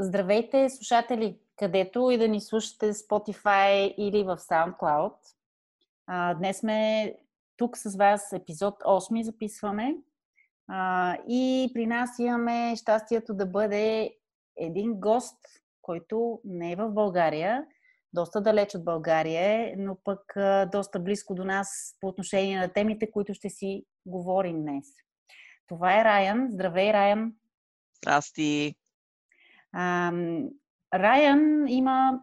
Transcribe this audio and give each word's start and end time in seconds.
Здравейте, 0.00 0.70
слушатели, 0.70 1.38
където 1.56 2.10
и 2.10 2.18
да 2.18 2.28
ни 2.28 2.40
слушате 2.40 2.92
Spotify 2.92 3.94
или 3.94 4.24
в 4.24 4.36
SoundCloud. 4.36 5.14
Днес 6.38 6.58
сме 6.58 7.14
тук 7.56 7.76
с 7.78 7.96
вас, 7.96 8.32
епизод 8.32 8.74
8 8.74 9.22
записваме. 9.22 9.96
И 11.28 11.70
при 11.74 11.86
нас 11.86 12.18
имаме 12.18 12.76
щастието 12.76 13.34
да 13.34 13.46
бъде 13.46 14.14
един 14.56 15.00
гост, 15.00 15.38
който 15.82 16.40
не 16.44 16.72
е 16.72 16.76
в 16.76 16.90
България, 16.90 17.66
доста 18.12 18.40
далеч 18.40 18.74
от 18.74 18.84
България 18.84 19.42
е, 19.42 19.74
но 19.78 19.96
пък 20.04 20.34
доста 20.72 21.00
близко 21.00 21.34
до 21.34 21.44
нас 21.44 21.96
по 22.00 22.08
отношение 22.08 22.58
на 22.58 22.68
темите, 22.68 23.10
които 23.10 23.34
ще 23.34 23.50
си 23.50 23.84
говорим 24.06 24.62
днес. 24.62 24.86
Това 25.66 26.00
е 26.00 26.04
Райан. 26.04 26.48
Здравей, 26.52 26.92
Райан! 26.92 27.32
Здрасти! 27.96 28.74
Райан 30.94 31.68
има 31.68 32.20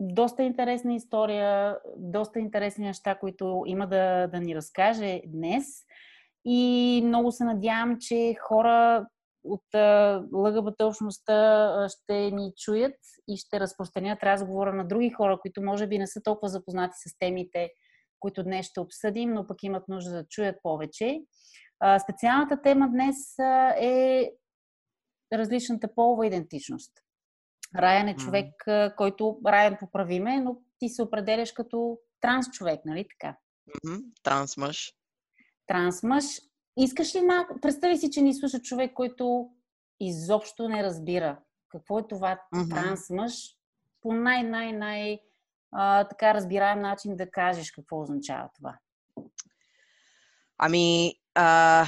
доста 0.00 0.42
интересна 0.42 0.94
история, 0.94 1.78
доста 1.96 2.38
интересни 2.38 2.86
неща, 2.86 3.14
които 3.14 3.62
има 3.66 3.86
да, 3.86 4.26
да 4.26 4.40
ни 4.40 4.54
разкаже 4.54 5.20
днес. 5.26 5.66
И 6.44 7.02
много 7.04 7.32
се 7.32 7.44
надявам, 7.44 7.96
че 8.00 8.34
хора 8.48 9.06
от 9.44 9.64
ЛГБТ 10.32 10.82
общността 10.82 11.88
ще 11.88 12.30
ни 12.30 12.52
чуят 12.56 12.96
и 13.28 13.36
ще 13.36 13.60
разпространят 13.60 14.22
разговора 14.22 14.72
на 14.74 14.84
други 14.84 15.10
хора, 15.10 15.38
които 15.42 15.62
може 15.62 15.86
би 15.86 15.98
не 15.98 16.06
са 16.06 16.22
толкова 16.22 16.48
запознати 16.48 16.94
с 17.08 17.18
темите, 17.18 17.70
които 18.20 18.42
днес 18.42 18.66
ще 18.66 18.80
обсъдим, 18.80 19.32
но 19.32 19.46
пък 19.46 19.62
имат 19.62 19.88
нужда 19.88 20.10
да 20.10 20.26
чуят 20.28 20.56
повече. 20.62 21.20
Специалната 22.02 22.62
тема 22.62 22.88
днес 22.88 23.38
е 23.80 24.30
различната 25.32 25.94
полова 25.94 26.26
идентичност. 26.26 26.92
Райан 27.76 28.08
е 28.08 28.16
човек, 28.16 28.54
mm-hmm. 28.66 28.96
който 28.96 29.38
Райан 29.46 29.76
поправиме, 29.80 30.40
но 30.40 30.56
ти 30.78 30.88
се 30.88 31.02
определяш 31.02 31.52
като 31.52 31.98
транс 32.20 32.50
човек, 32.50 32.80
нали 32.84 33.06
така? 33.08 33.36
Mm-hmm. 33.68 34.02
Транс 34.22 34.56
мъж. 34.56 34.92
Транс 35.66 36.02
мъж. 36.02 36.24
Искаш 36.76 37.14
ли 37.14 37.20
малко? 37.20 37.60
Представи 37.60 37.96
си, 37.96 38.10
че 38.10 38.22
ни 38.22 38.34
слуша 38.34 38.60
човек, 38.60 38.92
който 38.94 39.50
изобщо 40.00 40.68
не 40.68 40.82
разбира 40.82 41.38
какво 41.68 41.98
е 41.98 42.08
това 42.08 42.40
mm-hmm. 42.54 42.70
транс 42.70 43.10
мъж 43.10 43.56
по 44.00 44.12
най-най-най 44.12 45.20
така 46.10 46.34
разбираем 46.34 46.80
начин 46.80 47.16
да 47.16 47.30
кажеш 47.30 47.70
какво 47.70 48.02
означава 48.02 48.50
това. 48.54 48.78
Ами, 50.58 51.14
а, 51.34 51.86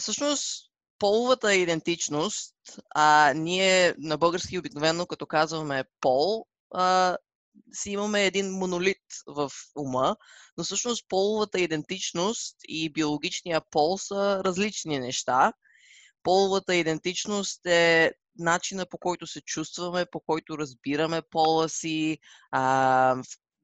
всъщност 0.00 0.71
половата 1.02 1.54
идентичност, 1.54 2.54
а, 2.94 3.32
ние 3.36 3.94
на 3.98 4.18
български 4.18 4.58
обикновено, 4.58 5.06
като 5.06 5.26
казваме 5.26 5.84
пол, 6.00 6.46
а, 6.74 7.16
си 7.72 7.90
имаме 7.90 8.26
един 8.26 8.50
монолит 8.50 9.02
в 9.26 9.50
ума, 9.76 10.16
но 10.56 10.64
всъщност 10.64 11.08
половата 11.08 11.60
идентичност 11.60 12.56
и 12.68 12.92
биологичния 12.92 13.62
пол 13.70 13.98
са 13.98 14.42
различни 14.44 14.98
неща. 14.98 15.52
Половата 16.22 16.74
идентичност 16.74 17.66
е 17.66 18.12
начина 18.38 18.86
по 18.86 18.98
който 18.98 19.26
се 19.26 19.40
чувстваме, 19.40 20.06
по 20.12 20.20
който 20.20 20.58
разбираме 20.58 21.22
пола 21.30 21.68
си, 21.68 22.18
а, 22.50 23.16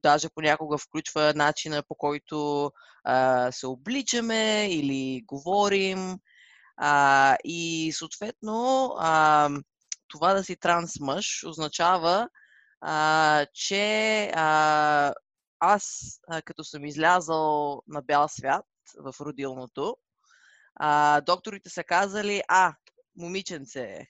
даже 0.03 0.29
понякога 0.29 0.77
включва 0.77 1.33
начина 1.35 1.83
по 1.87 1.95
който 1.95 2.71
а, 3.03 3.51
се 3.51 3.67
обличаме 3.67 4.67
или 4.71 5.21
говорим. 5.25 6.19
А, 6.81 7.37
и 7.43 7.91
съответно, 7.95 8.93
а, 8.99 9.49
това 10.07 10.33
да 10.33 10.43
си 10.43 10.55
транс 10.55 10.99
мъж 10.99 11.43
означава, 11.43 12.29
а, 12.81 13.45
че 13.53 14.31
а, 14.35 15.13
аз, 15.59 16.19
а, 16.27 16.41
като 16.41 16.63
съм 16.63 16.85
излязал 16.85 17.81
на 17.87 18.01
бял 18.01 18.27
свят 18.27 18.65
в 18.97 19.15
родилното, 19.21 19.97
а, 20.75 21.21
докторите 21.21 21.69
са 21.69 21.83
казали, 21.83 22.41
а, 22.47 22.73
момиченце 23.15 23.81
е. 23.81 24.07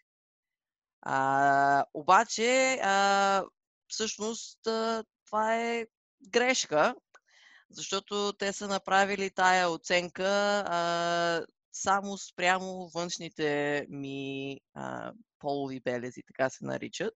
А, 1.02 1.85
обаче, 1.94 2.79
а, 2.84 3.44
всъщност, 3.88 4.68
а, 4.68 5.03
това 5.25 5.56
е 5.56 5.85
грешка, 6.29 6.96
защото 7.69 8.34
те 8.40 8.53
са 8.53 8.68
направили 8.68 9.29
тая 9.29 9.69
оценка 9.69 10.63
а, 10.68 11.46
само 11.81 12.17
спрямо 12.17 12.90
външните 12.95 13.85
ми 13.90 14.59
а, 14.73 15.13
полови 15.40 15.79
белези, 15.79 16.22
така 16.28 16.50
се 16.50 16.66
наричат. 16.66 17.13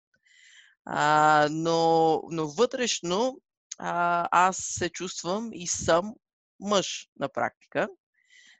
А, 0.85 1.47
но, 1.51 2.22
но 2.29 2.47
вътрешно 2.47 3.41
а, 3.78 4.28
аз 4.31 4.57
се 4.57 4.90
чувствам 4.90 5.50
и 5.53 5.68
съм 5.68 6.13
мъж 6.59 7.07
на 7.19 7.29
практика. 7.29 7.88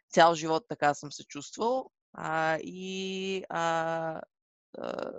Цял 0.09 0.36
живот 0.36 0.66
така 0.69 0.94
съм 0.94 1.12
се 1.12 1.24
чувствал 1.24 1.91
а, 2.14 2.58
и 2.64 3.44
а, 3.50 4.22
а, 4.78 5.12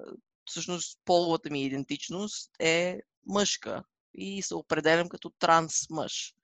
всъщност 0.45 1.01
половата 1.05 1.51
ми 1.51 1.65
идентичност 1.65 2.51
е 2.61 3.01
мъжка 3.27 3.85
и 4.15 4.43
се 4.43 4.55
определям 4.55 5.09
като 5.09 5.31
транс 5.31 5.91
мъж. 5.91 6.35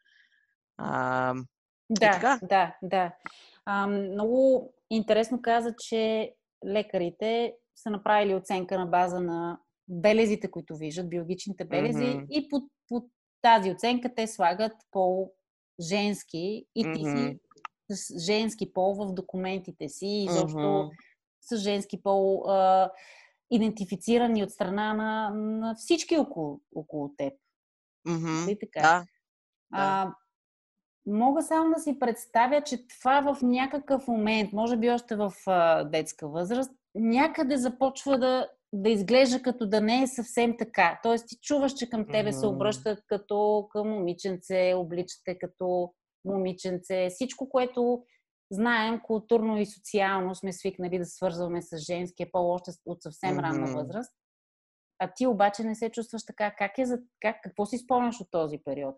А, 0.76 1.34
да, 1.90 2.10
така? 2.10 2.38
да, 2.42 2.76
да. 2.82 3.12
А, 3.72 3.86
много 3.86 4.72
интересно 4.90 5.42
каза, 5.42 5.74
че 5.78 6.34
лекарите 6.66 7.54
са 7.76 7.90
направили 7.90 8.34
оценка 8.34 8.78
на 8.78 8.86
база 8.86 9.20
на 9.20 9.60
белезите, 9.88 10.50
които 10.50 10.76
виждат, 10.76 11.10
биологичните 11.10 11.64
белези, 11.64 11.98
mm-hmm. 11.98 12.26
и 12.30 12.48
по, 12.48 12.62
по 12.88 13.08
тази 13.42 13.70
оценка 13.70 14.14
те 14.14 14.26
слагат 14.26 14.72
пол 14.90 15.32
женски 15.80 16.66
и 16.74 16.82
ти 16.82 16.88
mm-hmm. 16.88 17.30
си 17.30 17.40
с 17.90 18.18
женски 18.18 18.72
пол 18.72 18.94
в 18.94 19.12
документите 19.12 19.88
си, 19.88 20.06
и 20.06 20.28
защо 20.30 20.58
mm-hmm. 20.58 20.90
с 21.40 21.56
женски 21.56 22.02
пол 22.02 22.50
а, 22.50 22.90
идентифицирани 23.50 24.42
от 24.42 24.50
страна 24.50 24.94
на, 24.94 25.30
на 25.34 25.74
всички 25.74 26.16
около, 26.16 26.60
около 26.74 27.14
теб. 27.16 27.32
Mm-hmm. 28.08 28.60
така? 28.60 28.80
Да. 28.82 29.04
А, 29.72 30.12
Мога 31.10 31.42
само 31.42 31.74
да 31.74 31.80
си 31.80 31.98
представя, 31.98 32.60
че 32.60 32.88
това 32.88 33.34
в 33.34 33.42
някакъв 33.42 34.08
момент, 34.08 34.52
може 34.52 34.76
би 34.76 34.90
още 34.90 35.16
в 35.16 35.32
детска 35.84 36.28
възраст, 36.28 36.72
някъде 36.94 37.56
започва 37.56 38.18
да, 38.18 38.48
да 38.72 38.90
изглежда 38.90 39.42
като 39.42 39.66
да 39.66 39.80
не 39.80 40.02
е 40.02 40.06
съвсем 40.06 40.56
така. 40.58 41.00
Тоест 41.02 41.28
ти 41.28 41.36
чуваш, 41.42 41.72
че 41.72 41.90
към 41.90 42.06
тебе 42.06 42.32
се 42.32 42.46
обръщат 42.46 43.02
като 43.06 43.68
към 43.70 43.88
момиченце, 43.88 44.74
обличате 44.76 45.38
като 45.38 45.92
момиченце. 46.24 47.08
Всичко, 47.10 47.48
което 47.48 48.02
знаем 48.52 49.00
културно 49.02 49.58
и 49.58 49.66
социално 49.66 50.34
сме 50.34 50.52
свикнали 50.52 50.98
да 50.98 51.04
свързваме 51.04 51.62
с 51.62 51.78
женския 51.78 52.32
пол 52.32 52.50
още 52.50 52.70
от 52.86 53.02
съвсем 53.02 53.36
mm-hmm. 53.36 53.42
ранна 53.42 53.74
възраст. 53.74 54.12
А 54.98 55.12
ти 55.16 55.26
обаче 55.26 55.64
не 55.64 55.74
се 55.74 55.90
чувстваш 55.90 56.24
така. 56.26 56.54
Как 56.58 56.78
е 56.78 56.84
за... 56.84 56.98
как, 57.20 57.36
какво 57.42 57.66
си 57.66 57.78
спомняш 57.78 58.20
от 58.20 58.28
този 58.30 58.58
период? 58.64 58.96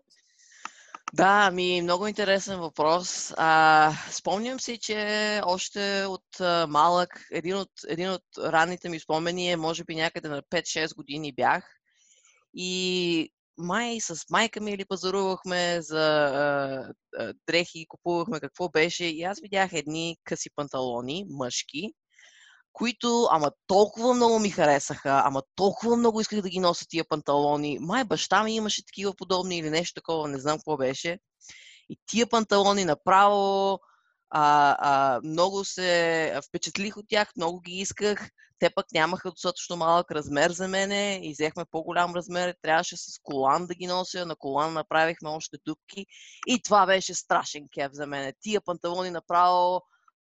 Да, 1.15 1.51
ми 1.51 1.81
много 1.81 2.07
интересен 2.07 2.59
въпрос. 2.59 3.33
А, 3.37 3.91
спомням 4.11 4.59
си, 4.59 4.77
че 4.77 5.41
още 5.45 6.05
от 6.05 6.39
а, 6.39 6.67
малък, 6.69 7.27
един 7.31 7.55
от, 7.55 7.69
един 7.87 8.09
от 8.09 8.23
ранните 8.37 8.89
ми 8.89 8.99
спомени 8.99 9.51
е, 9.51 9.55
може 9.57 9.83
би 9.83 9.95
някъде 9.95 10.29
на 10.29 10.41
5-6 10.41 10.95
години 10.95 11.33
бях. 11.33 11.65
И 12.53 13.29
май 13.57 13.99
с 13.99 14.29
майка 14.29 14.61
ми 14.61 14.71
или 14.71 14.85
пазарувахме 14.85 15.81
за 15.81 16.25
а, 16.25 16.93
а, 17.17 17.33
дрехи, 17.47 17.85
купувахме 17.89 18.39
какво 18.39 18.69
беше. 18.69 19.05
И 19.05 19.23
аз 19.23 19.39
видях 19.41 19.73
едни 19.73 20.17
къси 20.23 20.49
панталони, 20.55 21.25
мъжки, 21.29 21.93
които, 22.73 23.27
ама 23.31 23.51
толкова 23.67 24.13
много 24.13 24.39
ми 24.39 24.49
харесаха, 24.49 25.21
ама 25.25 25.41
толкова 25.55 25.95
много 25.95 26.21
исках 26.21 26.41
да 26.41 26.49
ги 26.49 26.59
нося 26.59 26.85
тия 26.89 27.07
панталони. 27.09 27.77
Май 27.81 28.03
баща 28.03 28.43
ми 28.43 28.55
имаше 28.55 28.85
такива 28.85 29.13
подобни 29.15 29.57
или 29.57 29.69
нещо 29.69 30.01
такова, 30.01 30.27
не 30.27 30.39
знам 30.39 30.57
какво 30.57 30.77
беше. 30.77 31.19
И 31.89 31.97
тия 32.05 32.27
панталони 32.27 32.85
направо 32.85 33.79
а, 34.29 34.75
а, 34.79 35.21
много 35.23 35.65
се 35.65 36.39
впечатлих 36.47 36.97
от 36.97 37.05
тях, 37.09 37.31
много 37.37 37.59
ги 37.59 37.71
исках. 37.71 38.29
Те 38.59 38.69
пък 38.69 38.85
нямаха 38.93 39.31
достатъчно 39.31 39.75
малък 39.75 40.11
размер 40.11 40.51
за 40.51 40.67
мене 40.67 41.19
и 41.23 41.31
взехме 41.31 41.65
по-голям 41.71 42.15
размер. 42.15 42.55
Трябваше 42.61 42.97
с 42.97 43.19
колан 43.23 43.67
да 43.67 43.75
ги 43.75 43.87
нося. 43.87 44.25
На 44.25 44.35
колан 44.35 44.73
направихме 44.73 45.29
още 45.29 45.57
дупки. 45.65 46.05
И 46.47 46.61
това 46.61 46.85
беше 46.85 47.13
страшен 47.13 47.67
кеф 47.73 47.91
за 47.91 48.07
мен. 48.07 48.33
Тия 48.41 48.61
панталони 48.61 49.09
направо 49.09 49.81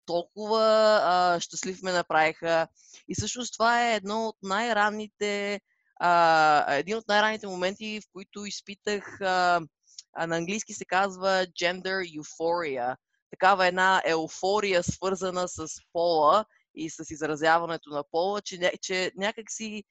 толкова 0.08 0.64
а, 1.04 1.40
щастлив 1.40 1.82
ме 1.82 1.92
направиха. 1.92 2.68
И 3.08 3.14
всъщност 3.14 3.52
това 3.52 3.90
е 3.90 3.94
едно 3.94 4.28
от 4.28 4.36
най-ранните, 4.42 5.60
а, 6.00 6.74
един 6.74 6.96
от 6.96 7.08
най-ранните 7.08 7.46
моменти, 7.46 8.00
в 8.00 8.04
които 8.12 8.46
изпитах, 8.46 9.20
а, 9.20 9.60
а, 10.12 10.26
на 10.26 10.36
английски 10.36 10.72
се 10.72 10.84
казва 10.84 11.46
gender 11.46 12.18
euphoria. 12.18 12.96
Такава 13.30 13.66
една 13.66 14.02
еуфория, 14.04 14.82
свързана 14.82 15.48
с 15.48 15.68
пола 15.92 16.44
и 16.74 16.90
с 16.90 17.04
изразяването 17.10 17.90
на 17.90 18.04
пола, 18.10 18.40
че, 18.40 18.72
че 18.82 19.12
някак 19.16 19.50
си 19.50 19.84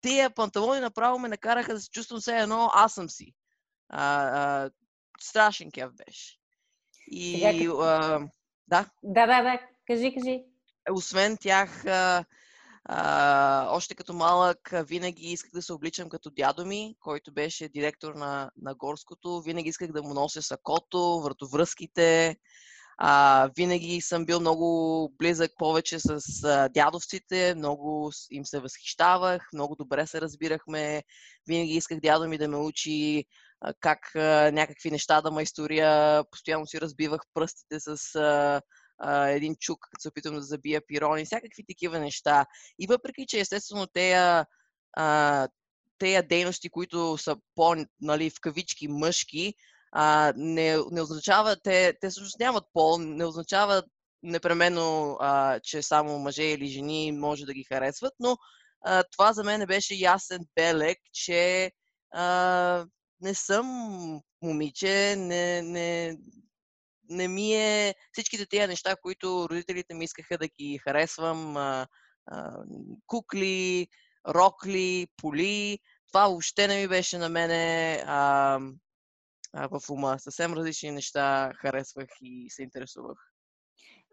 тия 0.00 0.30
панталони 0.30 0.80
направо 0.80 1.18
ме 1.18 1.28
накараха 1.28 1.74
да 1.74 1.80
се 1.80 1.90
чувствам 1.90 2.20
все 2.20 2.38
едно 2.38 2.70
аз 2.74 2.94
съм 2.94 3.10
си. 3.10 3.34
А, 3.88 4.22
а, 4.22 4.70
страшен 5.20 5.70
кеф 5.70 5.90
беше. 6.06 6.36
И 7.06 7.34
Сега, 7.34 7.58
като... 7.58 7.80
а, 7.80 8.28
да. 8.70 8.86
Да, 9.02 9.26
да, 9.26 9.42
да. 9.42 9.60
Кажи, 9.86 10.14
кажи. 10.14 10.42
Освен 10.90 11.36
тях, 11.36 11.86
а, 11.86 12.24
а, 12.84 13.66
още 13.70 13.94
като 13.94 14.12
малък 14.12 14.70
винаги 14.72 15.26
исках 15.26 15.50
да 15.50 15.62
се 15.62 15.72
обличам 15.72 16.08
като 16.08 16.30
дядо 16.30 16.66
ми, 16.66 16.94
който 17.00 17.32
беше 17.32 17.68
директор 17.68 18.14
на, 18.14 18.50
на 18.62 18.74
горското. 18.74 19.40
Винаги 19.40 19.68
исках 19.68 19.92
да 19.92 20.02
му 20.02 20.14
нося 20.14 20.42
сакото, 20.42 21.20
вратовръзките. 21.20 22.36
А, 22.98 23.50
винаги 23.56 24.00
съм 24.00 24.24
бил 24.24 24.40
много 24.40 25.12
близък 25.18 25.50
повече 25.58 25.98
с 25.98 26.44
а, 26.44 26.68
дядовците, 26.68 27.54
много 27.56 28.12
им 28.30 28.44
се 28.44 28.60
възхищавах, 28.60 29.48
много 29.52 29.76
добре 29.76 30.06
се 30.06 30.20
разбирахме. 30.20 31.02
Винаги 31.48 31.72
исках 31.72 32.00
дядо 32.00 32.28
ми 32.28 32.38
да 32.38 32.48
ме 32.48 32.56
учи 32.56 33.24
как 33.80 33.98
някакви 34.52 34.90
неща 34.90 35.20
да 35.20 35.30
майстория. 35.30 36.24
Постоянно 36.30 36.66
си 36.66 36.80
разбивах 36.80 37.20
пръстите 37.34 37.80
с 37.80 38.14
а, 38.14 38.62
а, 38.98 39.28
един 39.28 39.56
чук, 39.56 39.78
като 39.80 40.02
се 40.02 40.08
опитвам 40.08 40.34
да 40.34 40.42
забия 40.42 40.86
пирони, 40.86 41.24
всякакви 41.24 41.64
такива 41.68 41.98
неща. 41.98 42.46
И 42.78 42.86
въпреки, 42.86 43.26
че 43.28 43.40
естествено 43.40 43.86
тея, 43.86 44.46
а, 44.92 45.48
тея 45.98 46.22
дейности, 46.22 46.70
които 46.70 47.18
са 47.18 47.36
по, 47.54 47.76
нали, 48.00 48.30
в 48.30 48.40
кавички 48.40 48.88
мъжки, 48.88 49.54
а, 49.92 50.32
не, 50.36 50.76
не 50.90 51.02
означава, 51.02 51.56
те, 51.62 51.94
те 52.00 52.10
всъщност 52.10 52.40
нямат 52.40 52.64
пол, 52.72 52.98
не 52.98 53.24
означава 53.24 53.82
непременно, 54.22 55.16
а, 55.20 55.60
че 55.60 55.82
само 55.82 56.18
мъже 56.18 56.42
или 56.42 56.66
жени 56.66 57.12
може 57.12 57.44
да 57.44 57.54
ги 57.54 57.64
харесват, 57.64 58.12
но 58.20 58.36
а, 58.84 59.04
това 59.12 59.32
за 59.32 59.44
мен 59.44 59.66
беше 59.66 59.94
ясен 59.94 60.40
белег, 60.56 60.98
че 61.12 61.72
а, 62.10 62.86
не 63.20 63.34
съм 63.34 63.66
момиче, 64.42 65.16
не, 65.16 65.62
не, 65.62 66.18
не 67.08 67.28
ми 67.28 67.54
е 67.54 67.94
всичките 68.12 68.46
тези 68.46 68.66
неща, 68.66 68.96
които 69.02 69.46
родителите 69.50 69.94
ми 69.94 70.04
искаха 70.04 70.38
да 70.38 70.48
ги 70.48 70.78
харесвам, 70.78 71.56
а, 71.56 71.86
а, 72.26 72.62
кукли, 73.06 73.88
рокли, 74.28 75.06
поли, 75.16 75.78
това 76.08 76.28
въобще 76.28 76.68
не 76.68 76.80
ми 76.80 76.88
беше 76.88 77.18
на 77.18 77.28
мене 77.28 77.94
а, 78.06 78.60
а, 79.52 79.68
в 79.68 79.90
ума. 79.90 80.16
Съвсем 80.18 80.52
различни 80.52 80.90
неща 80.90 81.52
харесвах 81.56 82.08
и 82.22 82.50
се 82.50 82.62
интересувах. 82.62 83.18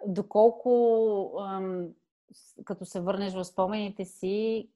Доколко, 0.08 1.32
ам, 1.40 1.90
като 2.66 2.86
се 2.86 3.02
върнеш 3.02 3.34
в 3.34 3.46
спомените 3.46 4.06
си, 4.06 4.70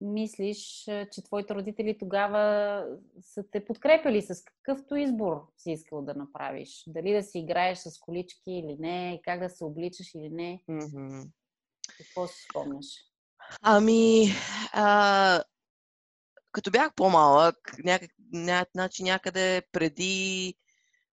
мислиш, 0.00 0.84
че 0.84 1.24
твоите 1.24 1.54
родители 1.54 1.98
тогава 1.98 2.84
са 3.20 3.44
те 3.52 3.64
подкрепили 3.64 4.22
с 4.22 4.44
какъвто 4.44 4.96
избор 4.96 5.46
си 5.56 5.70
искал 5.70 6.02
да 6.02 6.14
направиш? 6.14 6.84
Дали 6.86 7.12
да 7.12 7.22
си 7.22 7.38
играеш 7.38 7.78
с 7.78 7.98
колички 8.00 8.50
или 8.50 8.76
не, 8.78 9.20
как 9.24 9.40
да 9.40 9.50
се 9.50 9.64
обличаш 9.64 10.14
или 10.14 10.28
не? 10.28 10.62
Mm-hmm. 10.70 11.28
Какво 11.98 12.26
си 12.26 12.46
спомняш? 12.50 12.86
Ами, 13.62 14.26
а, 14.72 15.42
като 16.52 16.70
бях 16.70 16.94
по-малък, 16.94 17.56
някак, 17.84 18.10
ня, 18.32 18.66
значи 18.74 19.02
някъде 19.02 19.62
преди, 19.72 20.54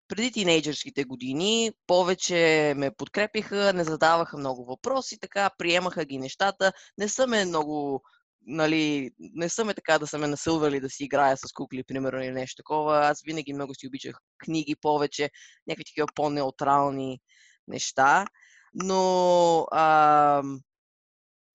преди 0.08 0.32
тинейджърските 0.32 1.04
години, 1.04 1.72
повече 1.88 2.74
ме 2.78 2.92
подкрепиха, 2.92 3.74
не 3.74 3.84
задаваха 3.84 4.38
много 4.38 4.66
въпроси, 4.66 5.20
така 5.20 5.50
приемаха 5.58 6.06
ги 6.06 6.18
нещата. 6.18 6.74
Не 6.98 7.08
са 7.08 7.28
ме 7.28 7.46
много 7.46 8.04
нали, 8.46 9.12
не 9.20 9.50
са 9.50 9.66
ме 9.66 9.74
така 9.74 10.00
да 10.00 10.08
са 10.08 10.18
ме 10.18 10.28
насилвали 10.28 10.80
да 10.80 10.90
си 10.90 11.04
играя 11.04 11.38
с 11.38 11.54
кукли, 11.54 11.84
примерно, 11.84 12.24
или 12.24 12.32
нещо 12.32 12.56
такова. 12.56 13.00
Аз 13.08 13.22
винаги 13.26 13.54
много 13.54 13.76
си 13.76 13.88
обичах 13.88 14.18
книги 14.38 14.76
повече, 14.76 15.30
някакви 15.68 15.84
такива 15.84 16.08
по-неутрални 16.16 17.20
неща. 17.68 18.26
Но 18.74 19.68
а, 19.72 20.44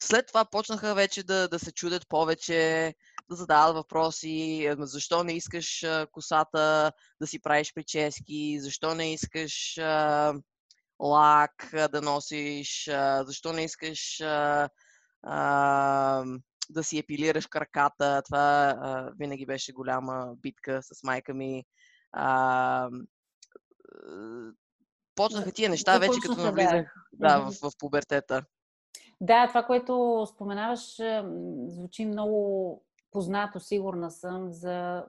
след 0.02 0.26
това 0.26 0.44
почнаха 0.44 0.94
вече 0.94 1.23
да, 1.23 1.49
да 1.49 1.58
се 1.58 1.73
чудят 1.73 2.08
повече, 2.08 2.94
да 3.31 3.37
задават 3.37 3.75
въпроси, 3.75 4.69
защо 4.79 5.25
не 5.25 5.32
искаш 5.32 5.84
косата 6.12 6.93
да 7.20 7.26
си 7.26 7.43
правиш 7.43 7.73
прически, 7.75 8.61
защо 8.61 8.94
не 8.94 9.12
искаш 9.12 9.79
а, 9.79 10.34
лак 11.00 11.70
да 11.93 12.02
носиш, 12.02 12.88
а, 12.88 13.25
защо 13.26 13.52
не 13.52 13.64
искаш 13.64 14.20
а, 14.20 14.69
а, 15.23 16.25
да 16.70 16.85
си 16.85 16.99
епилираш 16.99 17.47
краката. 17.47 18.23
Това 18.25 18.75
а, 18.81 19.12
винаги 19.19 19.47
беше 19.47 19.73
голяма 19.73 20.35
битка 20.37 20.82
с 20.82 21.03
майка 21.03 21.35
ми. 21.35 21.65
А, 22.12 22.91
почнаха 25.15 25.53
тия 25.53 25.70
неща 25.70 25.99
вече 25.99 26.20
като 26.23 26.41
навлизах 26.43 26.94
да, 27.12 27.38
в, 27.38 27.70
в 27.70 27.70
пубертета. 27.79 28.44
Да, 29.20 29.49
това, 29.49 29.62
което 29.62 30.26
споменаваш, 30.35 31.00
звучи 31.67 32.05
много 32.05 32.82
познато, 33.11 33.61
сигурна 33.61 34.11
съм, 34.11 34.53
за 34.53 35.05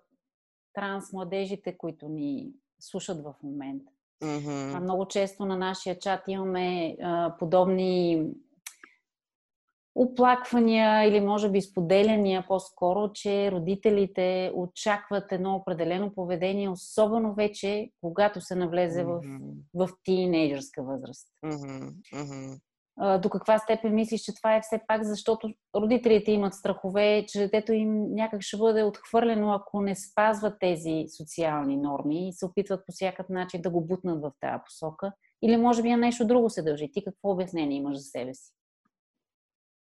транс 0.73 1.13
младежите, 1.13 1.77
които 1.77 2.09
ни 2.09 2.53
слушат 2.79 3.23
в 3.23 3.35
момента. 3.43 3.91
Mm-hmm. 4.23 4.79
Много 4.79 5.07
често 5.07 5.45
на 5.45 5.57
нашия 5.57 5.99
чат 5.99 6.23
имаме 6.27 6.97
а, 7.01 7.35
подобни 7.39 8.25
оплаквания 10.01 11.03
или 11.03 11.19
може 11.19 11.49
би 11.49 11.61
споделяния 11.61 12.45
по-скоро, 12.47 13.11
че 13.13 13.51
родителите 13.51 14.51
очакват 14.55 15.31
едно 15.31 15.55
определено 15.55 16.13
поведение, 16.13 16.69
особено 16.69 17.33
вече, 17.33 17.89
когато 18.01 18.41
се 18.41 18.55
навлезе 18.55 19.05
mm-hmm. 19.05 19.39
в, 19.73 19.87
в 19.87 19.93
тинейджърска 20.03 20.83
възраст. 20.83 21.27
Mm-hmm. 21.45 21.91
Mm-hmm. 22.13 22.59
До 23.19 23.29
каква 23.29 23.59
степен 23.59 23.95
мислиш, 23.95 24.21
че 24.21 24.35
това 24.35 24.55
е 24.55 24.61
все 24.61 24.81
пак, 24.87 25.03
защото 25.03 25.49
родителите 25.75 26.31
имат 26.31 26.53
страхове, 26.53 27.25
че 27.27 27.39
детето 27.39 27.73
им 27.73 28.13
някак 28.13 28.41
ще 28.41 28.57
бъде 28.57 28.83
отхвърлено, 28.83 29.51
ако 29.51 29.81
не 29.81 29.95
спазват 29.95 30.59
тези 30.59 31.05
социални 31.17 31.77
норми 31.77 32.27
и 32.27 32.33
се 32.33 32.45
опитват 32.45 32.85
по 32.85 32.91
всякакъв 32.91 33.29
начин 33.29 33.61
да 33.61 33.69
го 33.69 33.81
бутнат 33.81 34.21
в 34.21 34.31
тази 34.39 34.63
посока? 34.65 35.11
Или 35.41 35.57
може 35.57 35.81
би 35.81 35.89
на 35.89 35.97
нещо 35.97 36.27
друго 36.27 36.49
се 36.49 36.63
дължи? 36.63 36.91
Ти 36.91 37.03
какво 37.03 37.31
обяснение 37.31 37.77
имаш 37.77 37.97
за 37.97 38.03
себе 38.03 38.33
си? 38.33 38.51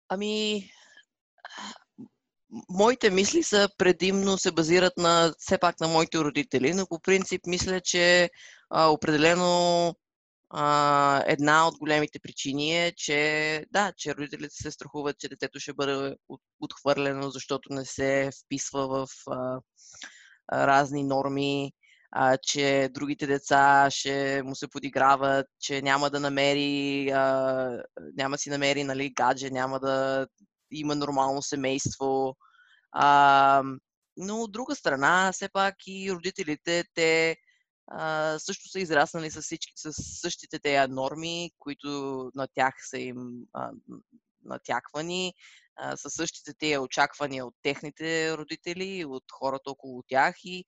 Ами, 0.09 0.71
моите 2.69 3.11
мисли 3.11 3.43
са 3.43 3.69
предимно 3.79 4.39
се 4.39 4.53
базират 4.53 4.97
на 4.97 5.35
все 5.39 5.59
пак 5.59 5.81
на 5.81 5.89
моите 5.89 6.19
родители, 6.19 6.75
но 6.75 6.87
по 6.87 7.01
принцип 7.01 7.41
мисля, 7.47 7.81
че 7.81 8.31
а, 8.71 8.87
определено 8.87 9.95
а, 10.51 11.23
една 11.27 11.69
от 11.69 11.79
големите 11.79 12.19
причини 12.19 12.87
е, 12.87 12.93
че 12.97 13.65
да, 13.71 13.93
че 13.97 14.15
родителите 14.15 14.55
се 14.55 14.71
страхуват, 14.71 15.19
че 15.19 15.29
детето 15.29 15.61
ще 15.61 15.75
бъде 15.75 16.17
отхвърлено, 16.61 17.31
защото 17.31 17.73
не 17.73 17.85
се 17.85 18.31
вписва 18.45 18.89
в 18.89 19.09
а, 19.31 19.61
разни 20.53 21.05
норми, 21.05 21.73
а, 22.19 22.37
че 22.37 22.89
другите 22.93 23.27
деца 23.27 23.89
ще 23.91 24.43
му 24.43 24.55
се 24.55 24.69
подиграват, 24.69 25.47
че 25.61 25.83
няма 25.83 26.11
да 26.11 26.21
намери, 26.21 27.11
а, 27.11 27.83
няма 28.17 28.39
си 28.39 28.51
намери 28.51 28.85
нали, 28.85 29.11
гадже, 29.11 29.51
няма 29.51 29.81
да 29.81 30.27
има 30.71 30.95
нормално 30.95 31.43
семейство. 31.43 32.37
А, 32.93 33.63
но 34.17 34.37
от 34.43 34.53
друга 34.53 34.75
страна, 34.75 35.33
все 35.33 35.49
пак 35.49 35.75
и 35.87 36.13
родителите, 36.13 36.85
те 36.95 37.37
а, 37.87 38.39
също 38.39 38.69
са 38.69 38.81
израснали 38.81 39.31
с, 39.31 39.43
всички, 39.43 39.73
с 39.77 39.93
същите 40.21 40.59
тези 40.59 40.93
норми, 40.93 41.51
които 41.59 41.89
на 42.35 42.49
тях 42.55 42.75
са 42.91 42.99
им 42.99 43.17
а, 43.53 43.71
натяквани, 44.45 45.35
а, 45.77 45.97
със 45.97 46.13
същите 46.15 46.55
тези 46.59 46.79
очаквания 46.79 47.47
от 47.47 47.55
техните 47.63 48.37
родители, 48.37 49.05
от 49.05 49.25
хората 49.33 49.71
около 49.71 50.03
тях 50.09 50.37
и 50.45 50.65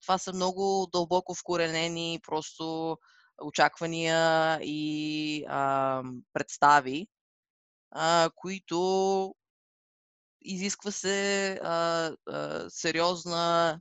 това 0.00 0.18
са 0.18 0.32
много 0.32 0.88
дълбоко 0.92 1.34
вкоренени 1.34 2.20
просто 2.26 2.96
очаквания 3.42 4.58
и 4.62 5.44
а, 5.48 6.02
представи, 6.32 7.06
а, 7.90 8.30
които 8.36 9.34
изисква 10.42 10.90
се 10.90 11.52
а, 11.62 12.10
а, 12.26 12.70
сериозна 12.70 13.80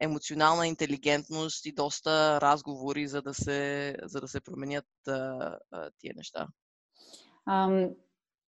емоционална 0.00 0.66
интелигентност 0.66 1.66
и 1.66 1.72
доста 1.72 2.40
разговори, 2.40 3.08
за 3.08 3.22
да 3.22 3.34
се, 3.34 3.96
за 4.02 4.20
да 4.20 4.28
се 4.28 4.40
променят 4.40 4.86
а, 5.08 5.12
а, 5.70 5.90
тия 5.98 6.14
неща. 6.16 6.48
Ам, 7.46 7.90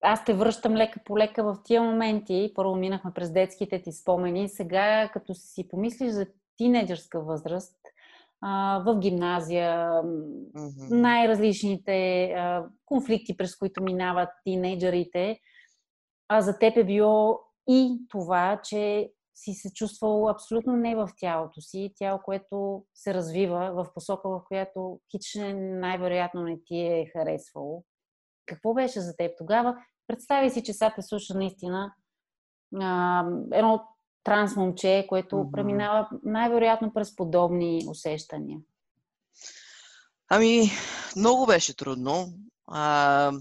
аз 0.02 0.24
те 0.24 0.34
връщам 0.34 0.76
лека 0.76 1.00
по 1.04 1.18
лека 1.18 1.44
в 1.44 1.58
тия 1.64 1.82
моменти. 1.82 2.52
Първо 2.54 2.76
минахме 2.76 3.12
през 3.14 3.32
детските 3.32 3.82
ти 3.82 3.92
спомени. 3.92 4.48
Сега, 4.48 5.10
като 5.12 5.34
си 5.34 5.68
помислиш 5.68 6.10
за 6.10 6.26
тинейджърска 6.58 7.20
възраст, 7.20 7.78
в 8.84 8.98
гимназия, 8.98 10.02
mm-hmm. 10.02 10.90
най-различните 10.90 12.34
конфликти, 12.86 13.36
през 13.36 13.56
които 13.56 13.82
минават 13.82 14.28
тинейджерите, 14.44 15.40
а 16.28 16.40
за 16.40 16.58
теб 16.58 16.76
е 16.76 16.84
било 16.84 17.40
и 17.68 17.98
това, 18.08 18.60
че 18.64 19.10
си 19.34 19.52
се 19.52 19.72
чувствал 19.72 20.28
абсолютно 20.28 20.76
не 20.76 20.96
в 20.96 21.08
тялото 21.16 21.60
си, 21.60 21.92
тяло, 21.96 22.20
което 22.24 22.84
се 22.94 23.14
развива 23.14 23.72
в 23.74 23.94
посока, 23.94 24.28
в 24.28 24.42
която 24.48 25.00
хич 25.10 25.38
най-вероятно 25.54 26.42
не 26.42 26.58
ти 26.64 26.80
е 26.80 27.10
харесвало. 27.12 27.84
Какво 28.46 28.74
беше 28.74 29.00
за 29.00 29.16
теб 29.16 29.32
тогава? 29.38 29.76
Представи 30.06 30.50
си, 30.50 30.62
че 30.62 30.72
сега 30.72 30.94
те 30.94 31.02
слуша 31.02 31.34
наистина 31.34 31.94
а, 32.80 33.24
едно 33.52 33.80
транс 34.28 34.56
момче, 34.56 35.06
което 35.08 35.36
mm-hmm. 35.36 35.50
преминава 35.50 36.08
най-вероятно 36.22 36.92
през 36.94 37.16
подобни 37.16 37.84
усещания. 37.88 38.58
Ами, 40.28 40.70
много 41.16 41.46
беше 41.46 41.76
трудно. 41.76 42.32
А, 42.66 43.32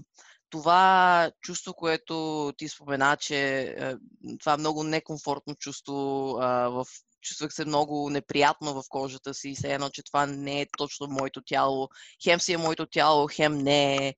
това 0.50 1.30
чувство, 1.40 1.74
което 1.74 2.52
ти 2.56 2.68
спомена, 2.68 3.16
че 3.20 3.62
а, 3.62 3.98
това 4.40 4.56
много 4.56 4.84
некомфортно 4.84 5.54
чувство, 5.54 6.36
а, 6.40 6.68
в, 6.68 6.84
чувствах 7.20 7.52
се 7.52 7.64
много 7.64 8.10
неприятно 8.10 8.74
в 8.74 8.82
кожата 8.88 9.34
си, 9.34 9.54
все 9.54 9.74
едно, 9.74 9.90
че 9.90 10.02
това 10.02 10.26
не 10.26 10.60
е 10.60 10.66
точно 10.78 11.06
моето 11.06 11.42
тяло. 11.46 11.88
Хем 12.24 12.40
си 12.40 12.52
е 12.52 12.58
моето 12.58 12.86
тяло, 12.86 13.28
хем 13.32 13.58
не 13.58 13.96
е. 13.96 14.14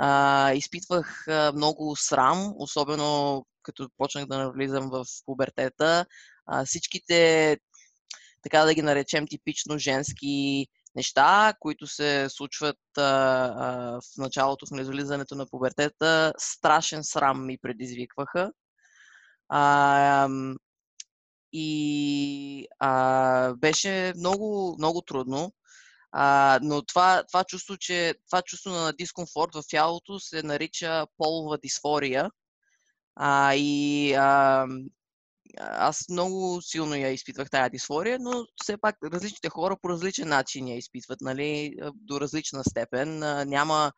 А, 0.00 0.52
изпитвах 0.54 1.26
много 1.54 1.96
срам, 1.96 2.54
особено 2.56 3.44
като 3.62 3.88
почнах 3.96 4.26
да 4.26 4.38
навлизам 4.38 4.90
в 4.90 5.04
пубертета. 5.26 6.06
А, 6.46 6.64
всичките, 6.64 7.58
така 8.42 8.64
да 8.64 8.74
ги 8.74 8.82
наречем, 8.82 9.26
типично 9.26 9.78
женски 9.78 10.66
неща, 10.94 11.54
които 11.60 11.86
се 11.86 12.26
случват 12.28 12.78
а, 12.98 13.02
а, 13.02 14.00
в 14.00 14.18
началото, 14.18 14.66
в 14.66 14.70
навлизането 14.70 15.34
на 15.34 15.46
пубертета, 15.46 16.32
страшен 16.38 17.04
срам 17.04 17.46
ми 17.46 17.58
предизвикваха. 17.58 18.52
А, 19.48 20.28
и 21.52 22.66
а, 22.78 23.54
беше 23.54 24.12
много, 24.16 24.76
много 24.78 25.02
трудно. 25.02 25.52
А, 26.12 26.58
но 26.62 26.82
това, 26.82 27.24
това, 27.28 27.44
чувство, 27.44 27.76
че, 27.76 28.14
това 28.30 28.42
чувство 28.42 28.70
на 28.70 28.92
дискомфорт 28.92 29.54
в 29.54 29.62
тялото 29.68 30.20
се 30.20 30.42
нарича 30.42 31.06
полова 31.16 31.58
дисфория. 31.58 32.30
А, 33.16 33.54
и 33.54 34.14
а, 34.14 34.66
аз 35.58 36.08
много 36.08 36.62
силно 36.62 36.94
я 36.94 37.08
изпитвах 37.08 37.50
тази 37.50 37.70
дисфория, 37.70 38.18
но 38.20 38.46
все 38.62 38.76
пак 38.76 38.96
различните 39.04 39.48
хора 39.48 39.76
по 39.82 39.88
различен 39.88 40.28
начин 40.28 40.68
я 40.68 40.76
изпитват, 40.76 41.20
нали, 41.20 41.76
до 41.94 42.20
различна 42.20 42.64
степен. 42.64 43.18
Няма 43.48 43.92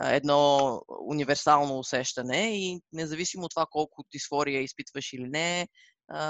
едно 0.00 0.82
универсално 1.06 1.78
усещане 1.78 2.58
и 2.58 2.80
независимо 2.92 3.44
от 3.44 3.50
това 3.50 3.66
колко 3.70 4.04
дисфория 4.12 4.62
изпитваш 4.62 5.12
или 5.12 5.28
не, 5.28 5.68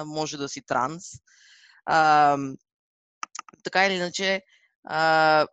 може 0.07 0.37
да 0.37 0.49
си 0.49 0.63
транс. 0.67 1.05
А, 1.87 2.37
така 3.65 3.87
или 3.87 3.95
иначе, 3.95 4.43
а, 4.85 5.47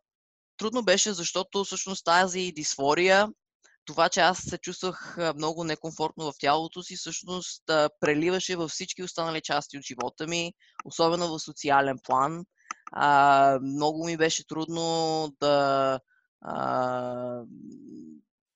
трудно 0.58 0.84
беше, 0.84 1.14
защото 1.14 1.64
всъщност 1.64 2.06
тази 2.06 2.52
дисфория, 2.56 3.28
това, 3.86 4.10
че 4.10 4.20
аз 4.20 4.38
се 4.38 4.58
чувствах 4.58 5.18
много 5.36 5.64
некомфортно 5.64 6.32
в 6.32 6.34
тялото 6.40 6.84
си, 6.84 6.96
всъщност 6.96 7.64
преливаше 8.00 8.56
във 8.56 8.72
всички 8.72 9.04
останали 9.04 9.42
части 9.42 9.78
от 9.78 9.84
живота 9.84 10.28
ми, 10.28 10.54
особено 10.86 11.28
в 11.28 11.40
социален 11.40 11.98
план. 12.04 12.46
А, 12.92 13.60
много 13.62 14.06
ми 14.06 14.18
беше 14.18 14.48
трудно 14.48 14.84
да, 15.42 16.00
а, 16.42 16.66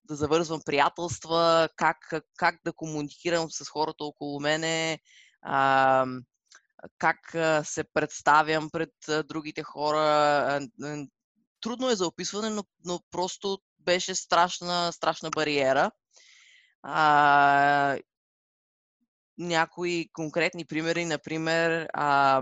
да 0.03 0.15
завързвам 0.15 0.61
приятелства, 0.65 1.69
как, 1.75 1.97
как 2.37 2.55
да 2.65 2.73
комуникирам 2.73 3.51
с 3.51 3.69
хората 3.69 4.03
около 4.03 4.39
мене. 4.39 4.99
А, 5.41 6.05
как 6.97 7.17
се 7.67 7.83
представям 7.93 8.69
пред 8.69 8.93
другите 9.27 9.63
хора. 9.63 10.67
Трудно 11.61 11.89
е 11.89 11.95
за 11.95 12.07
описване, 12.07 12.49
но, 12.49 12.63
но 12.85 12.99
просто 13.11 13.59
беше 13.79 14.15
страшна, 14.15 14.91
страшна 14.91 15.29
бариера. 15.29 15.91
А, 16.83 17.97
някои 19.37 20.09
конкретни 20.13 20.65
примери, 20.65 21.05
например, 21.05 21.87
а, 21.93 22.41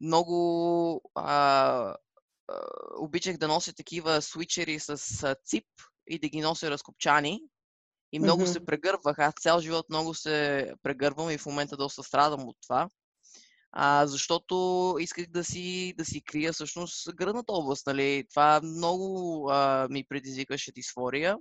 много 0.00 1.02
а, 1.14 1.96
обичах 2.98 3.36
да 3.36 3.48
нося 3.48 3.72
такива 3.72 4.22
свичери 4.22 4.78
с 4.78 4.96
цип 5.44 5.66
и 6.06 6.18
да 6.18 6.28
ги 6.28 6.40
нося 6.40 6.70
разкопчани. 6.70 7.40
И 8.14 8.18
много 8.18 8.42
mm-hmm. 8.42 8.52
се 8.52 8.64
прегървах. 8.64 9.18
Аз 9.18 9.34
цял 9.40 9.60
живот 9.60 9.86
много 9.90 10.14
се 10.14 10.68
прегървам 10.82 11.30
и 11.30 11.38
в 11.38 11.46
момента 11.46 11.76
доста 11.76 12.02
страдам 12.02 12.48
от 12.48 12.56
това. 12.62 12.88
А, 13.72 14.06
защото 14.06 14.96
исках 15.00 15.26
да 15.26 15.44
си, 15.44 15.94
да 15.98 16.04
си 16.04 16.22
крия 16.24 16.52
всъщност 16.52 17.14
гръдната 17.14 17.52
област. 17.52 17.86
Нали? 17.86 18.24
Това 18.30 18.60
много 18.64 19.48
а, 19.50 19.88
ми 19.90 20.04
предизвикаше 20.08 20.72
дисфория. 20.72 21.36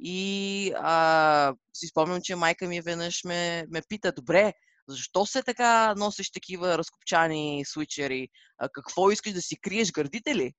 И 0.00 0.72
а, 0.76 1.54
си 1.74 1.86
спомням, 1.86 2.20
че 2.22 2.36
майка 2.36 2.68
ми 2.68 2.80
веднъж 2.80 3.24
ме, 3.24 3.66
ме 3.70 3.82
пита, 3.88 4.12
добре, 4.12 4.52
защо 4.88 5.26
се 5.26 5.42
така 5.42 5.94
носиш 5.94 6.30
такива 6.30 6.78
разкопчани 6.78 7.62
свичери? 7.66 8.28
А, 8.58 8.68
какво 8.68 9.10
искаш 9.10 9.32
да 9.32 9.42
си 9.42 9.60
криеш 9.60 9.92
гърдите 9.92 10.36
ли? 10.36 10.52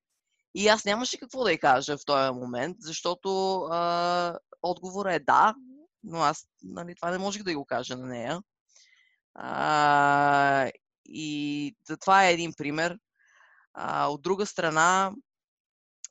И 0.55 0.67
аз 0.67 0.85
нямаше 0.85 1.17
какво 1.17 1.43
да 1.43 1.51
й 1.51 1.57
кажа 1.57 1.97
в 1.97 2.05
този 2.05 2.31
момент, 2.31 2.77
защото 2.79 3.59
а, 3.71 4.37
отговора 4.63 5.13
е 5.13 5.19
да, 5.19 5.55
но 6.03 6.17
аз 6.17 6.47
нали, 6.63 6.95
това 6.95 7.11
не 7.11 7.17
можех 7.17 7.43
да 7.43 7.55
го 7.55 7.65
кажа 7.65 7.97
на 7.97 8.05
нея. 8.05 8.41
А, 9.35 10.71
и 11.05 11.75
това 11.99 12.25
е 12.25 12.33
един 12.33 12.53
пример. 12.57 12.97
А, 13.73 14.07
от 14.07 14.21
друга 14.21 14.45
страна, 14.45 15.11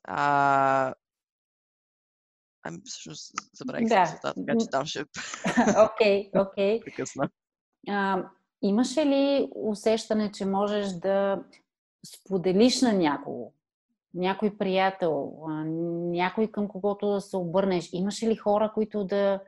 а, 0.03 0.93
Ами, 2.65 2.81
всъщност, 2.85 3.33
забравих 3.53 3.87
да. 3.87 4.05
се 4.05 4.19
така 4.21 4.57
че 4.59 4.67
там 4.71 4.85
ще... 4.85 4.99
Окей, 5.93 6.29
окей. 6.35 6.79
Прекъсна. 6.79 7.29
Имаше 8.61 9.05
ли 9.05 9.49
усещане, 9.55 10.31
че 10.31 10.45
можеш 10.45 10.87
да 10.87 11.43
споделиш 12.05 12.81
на 12.81 12.93
някого 12.93 13.53
някой 14.13 14.57
приятел, 14.57 15.33
някой 16.11 16.47
към 16.47 16.67
когото 16.67 17.11
да 17.11 17.21
се 17.21 17.37
обърнеш? 17.37 17.89
Имаше 17.93 18.27
ли 18.27 18.35
хора, 18.35 18.71
които 18.73 19.03
да, 19.03 19.39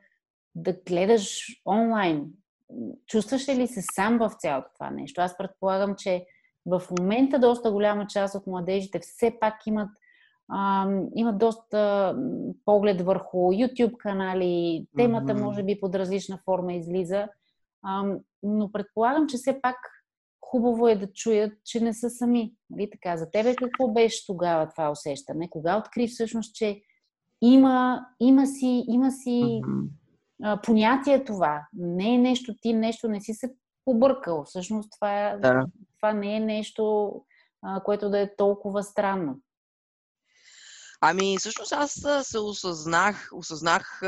да 0.55 0.75
гледаш 0.87 1.45
онлайн? 1.65 2.25
Чувстваш 3.07 3.47
ли 3.47 3.67
се 3.67 3.81
сам 3.95 4.17
в 4.17 4.31
цялото 4.39 4.67
това 4.73 4.89
нещо? 4.89 5.21
Аз 5.21 5.37
предполагам, 5.37 5.95
че 5.95 6.25
в 6.65 6.81
момента 6.99 7.39
доста 7.39 7.71
голяма 7.71 8.07
част 8.07 8.35
от 8.35 8.47
младежите 8.47 8.99
все 8.99 9.37
пак 9.39 9.67
имат, 9.67 9.89
а, 10.49 10.87
имат 11.15 11.37
доста 11.37 12.15
поглед 12.65 13.01
върху 13.01 13.37
YouTube 13.37 13.97
канали, 13.97 14.85
темата 14.97 15.33
mm-hmm. 15.33 15.41
може 15.41 15.63
би 15.63 15.79
под 15.79 15.95
различна 15.95 16.39
форма 16.45 16.73
излиза, 16.73 17.27
а, 17.83 18.15
но 18.43 18.71
предполагам, 18.71 19.27
че 19.27 19.37
все 19.37 19.61
пак 19.61 19.75
хубаво 20.55 20.87
е 20.87 20.95
да 20.95 21.13
чуят, 21.13 21.53
че 21.65 21.79
не 21.79 21.93
са 21.93 22.09
сами. 22.09 22.53
Нали 22.69 22.89
така? 22.89 23.17
За 23.17 23.31
тебе 23.31 23.55
какво 23.55 23.87
беше 23.87 24.25
тогава 24.25 24.69
това 24.69 24.91
усещане? 24.91 25.49
Кога 25.49 25.77
откри 25.77 26.07
всъщност, 26.07 26.55
че 26.55 26.81
има, 27.41 28.05
има 28.19 28.47
си, 28.47 28.83
има 28.87 29.11
си 29.11 29.29
mm-hmm. 29.29 29.87
а, 30.43 30.61
понятие 30.61 31.23
това. 31.23 31.67
Не 31.73 32.15
е 32.15 32.17
нещо, 32.17 32.55
ти 32.61 32.73
нещо 32.73 33.07
не 33.07 33.21
си 33.21 33.33
се 33.33 33.53
побъркал. 33.85 34.43
Всъщност 34.43 34.91
това, 34.91 35.37
да. 35.41 35.65
това 35.97 36.13
не 36.13 36.35
е 36.35 36.39
нещо, 36.39 37.13
а, 37.61 37.81
което 37.83 38.09
да 38.09 38.19
е 38.19 38.35
толкова 38.35 38.83
странно. 38.83 39.39
Ами, 41.01 41.37
всъщност 41.39 41.73
аз 41.73 42.05
се 42.23 42.39
осъзнах, 42.39 43.29
осъзнах 43.33 44.01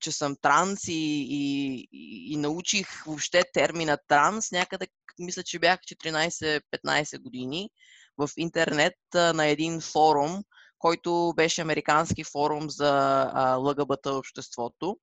че 0.00 0.12
съм 0.12 0.36
транс 0.42 0.88
и, 0.88 1.26
и, 1.30 1.88
и 2.32 2.36
научих 2.36 3.04
въобще 3.06 3.42
термина 3.52 3.98
транс 4.08 4.52
някъде, 4.52 4.86
мисля, 5.18 5.42
че 5.42 5.58
бях 5.58 5.80
14-15 5.80 7.22
години 7.22 7.70
в 8.18 8.30
интернет 8.36 8.94
на 9.14 9.46
един 9.46 9.80
форум, 9.80 10.42
който 10.78 11.32
беше 11.36 11.60
американски 11.60 12.24
форум 12.24 12.70
за 12.70 13.24
ЛГБТ 13.58 14.06
обществото. 14.06 14.98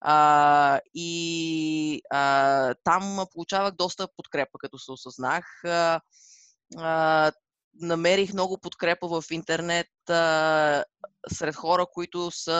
А, 0.00 0.80
и 0.94 2.02
а, 2.10 2.74
там 2.84 3.26
получавах 3.32 3.74
доста 3.74 4.08
подкрепа, 4.16 4.58
като 4.58 4.78
се 4.78 4.92
осъзнах. 4.92 5.44
Намерих 7.80 8.32
много 8.32 8.58
подкрепа 8.58 9.08
в 9.08 9.24
интернет 9.30 10.10
а, 10.10 10.84
сред 11.30 11.54
хора, 11.54 11.86
които, 11.92 12.30
са, 12.30 12.52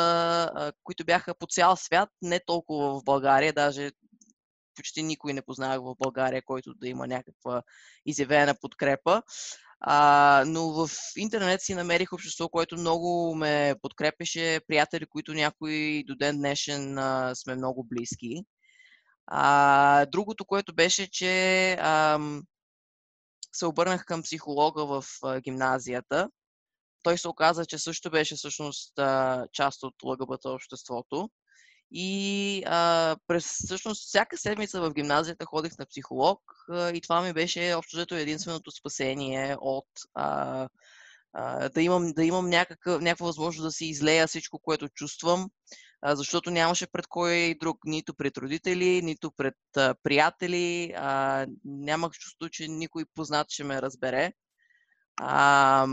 а, 0.55 0.73
които 0.83 1.05
бяха 1.05 1.35
по 1.35 1.47
цял 1.47 1.77
свят, 1.77 2.09
не 2.23 2.41
толкова 2.47 3.01
в 3.01 3.05
България, 3.05 3.53
даже 3.53 3.91
почти 4.75 5.03
никой 5.03 5.33
не 5.33 5.43
познавах 5.43 5.81
в 5.81 5.95
България, 5.99 6.43
който 6.45 6.75
да 6.75 6.89
има 6.89 7.07
някаква 7.07 7.63
изявена 8.07 8.55
подкрепа. 8.61 9.23
А, 9.81 10.45
но 10.47 10.73
в 10.73 10.91
интернет 11.17 11.63
си 11.63 11.75
намерих 11.75 12.13
общество, 12.13 12.49
което 12.49 12.77
много 12.77 13.35
ме 13.35 13.75
подкрепеше, 13.83 14.61
приятели, 14.69 15.07
които 15.07 15.35
някои 15.35 16.05
до 16.05 16.15
ден 16.15 16.37
днешен 16.37 16.99
а, 16.99 17.35
сме 17.35 17.55
много 17.55 17.85
близки. 17.85 18.45
А, 19.27 20.07
другото, 20.07 20.45
което 20.45 20.75
беше, 20.75 21.11
че 21.11 21.73
а, 21.73 22.19
се 23.55 23.67
обърнах 23.67 24.05
към 24.05 24.23
психолога 24.23 24.87
в 24.87 25.05
гимназията. 25.41 26.29
Той 27.03 27.19
се 27.19 27.29
оказа, 27.29 27.67
че 27.67 27.79
също 27.79 28.11
беше 28.11 28.37
всъщност 28.37 28.93
част 29.53 29.83
от 29.83 29.95
ЛГБТ 30.05 30.45
обществото. 30.45 31.31
И 31.91 32.63
а, 32.67 33.17
през 33.27 33.47
всъщност 33.47 34.09
всяка 34.09 34.39
седмица 34.39 34.81
в 34.81 34.93
гимназията 34.95 35.45
ходих 35.45 35.79
на 35.79 35.87
психолог 35.87 36.41
а, 36.71 36.91
и 36.91 37.01
това 37.01 37.23
ми 37.23 37.33
беше 37.33 37.75
общо 37.75 37.97
взето 37.97 38.15
единственото 38.15 38.71
спасение 38.71 39.57
от 39.61 39.87
а, 40.15 40.69
а, 41.33 41.69
да 41.69 41.83
имам, 41.83 42.13
да 42.13 42.25
имам 42.25 42.49
някакъв, 42.49 43.03
някаква 43.03 43.27
възможност 43.27 43.67
да 43.67 43.73
си 43.73 43.87
излея 43.87 44.27
всичко, 44.27 44.59
което 44.59 44.89
чувствам, 44.89 45.51
а, 46.07 46.17
защото 46.17 46.51
нямаше 46.51 46.87
пред 46.87 47.07
кой 47.07 47.55
друг, 47.61 47.79
нито 47.85 48.15
пред 48.15 48.39
родители, 48.39 49.03
нито 49.03 49.33
пред 49.33 49.55
а, 49.77 49.95
приятели. 50.03 50.93
А, 50.97 51.47
нямах 51.65 52.13
чувство, 52.13 52.49
че 52.49 52.69
никой 52.69 53.05
познат 53.15 53.51
ще 53.51 53.65
ме 53.65 53.83
разбере. 53.83 54.33
А, 55.17 55.87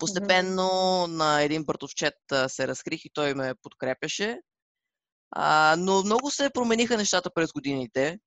Постепенно 0.00 1.06
на 1.06 1.42
един 1.42 1.64
братовчет 1.64 2.14
се 2.48 2.68
разкрих 2.68 3.04
и 3.04 3.10
той 3.12 3.34
ме 3.34 3.54
подкрепеше. 3.62 4.40
А, 5.30 5.76
но 5.78 6.02
много 6.02 6.30
се 6.30 6.50
промениха 6.54 6.96
нещата 6.96 7.30
през 7.34 7.52
годините. 7.52 8.18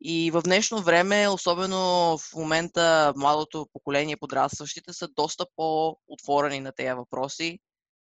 И 0.00 0.30
в 0.30 0.42
днешно 0.42 0.82
време, 0.82 1.28
особено 1.28 1.78
в 2.18 2.34
момента, 2.34 3.12
младото 3.16 3.66
поколение, 3.72 4.16
подрастващите 4.16 4.92
са 4.92 5.08
доста 5.08 5.46
по-отворени 5.56 6.60
на 6.60 6.72
тези 6.72 6.92
въпроси. 6.92 7.58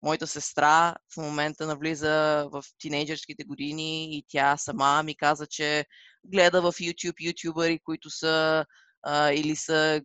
Моята 0.03 0.27
сестра 0.27 0.95
в 1.15 1.17
момента 1.17 1.67
навлиза 1.67 2.49
в 2.53 2.65
тинейджерските 2.79 3.45
години 3.45 4.17
и 4.17 4.25
тя 4.29 4.57
сама 4.57 5.03
ми 5.03 5.17
каза, 5.17 5.47
че 5.47 5.85
гледа 6.25 6.63
в 6.63 6.73
YouTube 6.73 7.21
ютубъри, 7.21 7.79
които 7.85 8.11
са 8.11 8.65
а, 9.03 9.33
или 9.33 9.57
са 9.57 10.01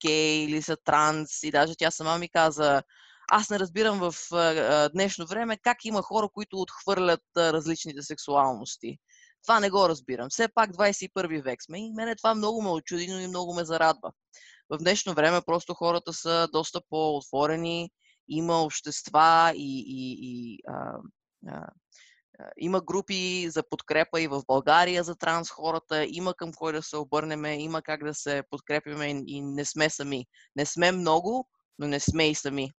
гей, 0.00 0.44
или 0.44 0.62
са 0.62 0.76
транс. 0.84 1.42
И 1.42 1.50
даже 1.50 1.74
тя 1.78 1.90
сама 1.90 2.18
ми 2.18 2.28
каза, 2.28 2.82
аз 3.30 3.50
не 3.50 3.58
разбирам 3.58 3.98
в 3.98 4.14
днешно 4.94 5.26
време 5.26 5.56
как 5.56 5.84
има 5.84 6.02
хора, 6.02 6.28
които 6.34 6.56
отхвърлят 6.56 7.22
различните 7.36 8.02
сексуалности. 8.02 8.98
Това 9.42 9.60
не 9.60 9.70
го 9.70 9.88
разбирам. 9.88 10.28
Все 10.30 10.48
пак 10.48 10.70
21 10.70 11.42
век 11.42 11.62
сме 11.62 11.78
и 11.78 11.90
мене 11.90 12.16
това 12.16 12.34
много 12.34 12.62
ме 12.62 12.68
очуди, 12.68 13.08
но 13.08 13.20
и 13.20 13.26
много 13.26 13.54
ме 13.54 13.64
зарадва. 13.64 14.12
В 14.70 14.78
днешно 14.78 15.14
време 15.14 15.40
просто 15.46 15.74
хората 15.74 16.12
са 16.12 16.48
доста 16.52 16.80
по-отворени, 16.90 17.90
има 18.28 18.62
общества 18.62 19.52
и, 19.54 19.84
и, 19.86 20.18
и 20.22 20.58
а, 20.68 20.98
а, 21.48 21.68
има 22.58 22.80
групи 22.80 23.50
за 23.50 23.62
подкрепа 23.70 24.20
и 24.20 24.28
в 24.28 24.42
България 24.46 25.04
за 25.04 25.16
транс 25.16 25.50
хората, 25.50 26.06
има 26.08 26.34
към 26.34 26.52
кой 26.52 26.72
да 26.72 26.82
се 26.82 26.96
обърнем, 26.96 27.44
има 27.44 27.82
как 27.82 28.04
да 28.04 28.14
се 28.14 28.42
подкрепяме 28.50 29.22
и 29.26 29.40
не 29.40 29.64
сме 29.64 29.90
сами. 29.90 30.26
Не 30.56 30.66
сме 30.66 30.92
много, 30.92 31.48
но 31.78 31.86
не 31.86 32.00
сме 32.00 32.28
и 32.28 32.34
сами. 32.34 32.72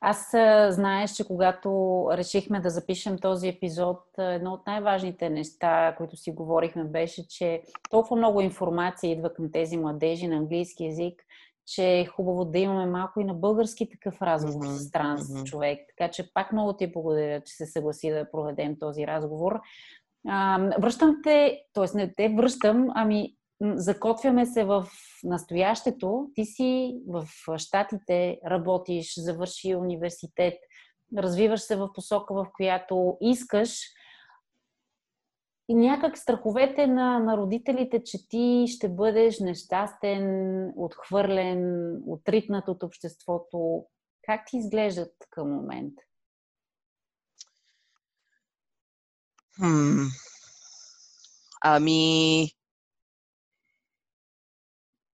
Аз 0.00 0.30
знаеш, 0.74 1.12
че 1.12 1.26
когато 1.26 1.68
решихме 2.12 2.60
да 2.60 2.70
запишем 2.70 3.18
този 3.18 3.48
епизод, 3.48 3.98
едно 4.18 4.52
от 4.52 4.66
най-важните 4.66 5.30
неща, 5.30 5.94
които 5.98 6.16
си 6.16 6.30
говорихме, 6.30 6.84
беше, 6.84 7.28
че 7.28 7.62
толкова 7.90 8.16
много 8.16 8.40
информация 8.40 9.12
идва 9.12 9.34
към 9.34 9.52
тези 9.52 9.76
младежи 9.76 10.26
на 10.26 10.36
английски 10.36 10.84
язик, 10.84 11.22
че 11.66 11.98
е 11.98 12.06
хубаво 12.06 12.44
да 12.44 12.58
имаме 12.58 12.86
малко 12.86 13.20
и 13.20 13.24
на 13.24 13.34
български 13.34 13.88
такъв 13.88 14.22
разговор 14.22 14.66
mm-hmm. 14.66 14.88
с 14.88 14.90
транс 14.90 15.22
mm-hmm. 15.22 15.44
човек. 15.44 15.80
Така 15.88 16.10
че 16.10 16.32
пак 16.34 16.52
много 16.52 16.72
ти 16.72 16.92
благодаря, 16.92 17.40
че 17.40 17.54
се 17.54 17.66
съгласи 17.66 18.10
да 18.10 18.30
проведем 18.30 18.78
този 18.78 19.06
разговор. 19.06 19.60
А, 20.28 20.58
връщам 20.80 21.20
те, 21.22 21.60
т.е. 21.72 21.96
не 21.96 22.14
те 22.16 22.28
връщам, 22.28 22.88
ами 22.94 23.34
закотвяме 23.60 24.46
се 24.46 24.64
в 24.64 24.86
настоящето. 25.24 26.30
Ти 26.34 26.44
си 26.44 26.96
в 27.08 27.28
Штатите, 27.56 28.38
работиш, 28.50 29.14
завърши 29.16 29.74
университет, 29.74 30.54
развиваш 31.18 31.60
се 31.60 31.76
в 31.76 31.92
посока, 31.94 32.34
в 32.34 32.46
която 32.56 33.16
искаш. 33.20 33.80
И 35.68 35.74
някак 35.74 36.18
страховете 36.18 36.86
на, 36.86 37.18
на 37.18 37.36
родителите, 37.36 38.02
че 38.04 38.28
ти 38.28 38.64
ще 38.68 38.88
бъдеш 38.88 39.40
нещастен, 39.40 40.72
отхвърлен, 40.76 41.92
отритнат 42.06 42.68
от 42.68 42.82
обществото, 42.82 43.86
как 44.22 44.40
ти 44.46 44.56
изглеждат 44.56 45.14
към 45.30 45.50
момент? 45.50 45.94
Хм. 49.56 50.06
Ами, 51.60 52.50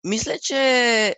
мисля, 0.04 0.34
че 0.42 1.16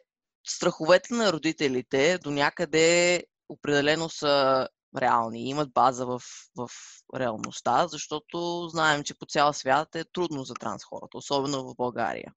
страховете 0.48 1.14
на 1.14 1.34
родителите 1.34 2.18
до 2.18 2.32
някъде 2.32 3.24
определено 3.50 4.10
са 4.10 4.68
реални, 4.98 5.50
имат 5.50 5.74
база 5.74 6.06
в, 6.06 6.22
в 6.56 6.70
реалността, 7.16 7.88
защото 7.88 8.68
знаем, 8.72 9.04
че 9.04 9.18
по 9.18 9.26
цял 9.26 9.54
свят 9.54 9.96
е 9.96 10.04
трудно 10.14 10.44
за 10.44 10.54
транс 10.54 10.84
хората, 10.84 11.18
особено 11.18 11.64
в 11.64 11.76
България. 11.76 12.34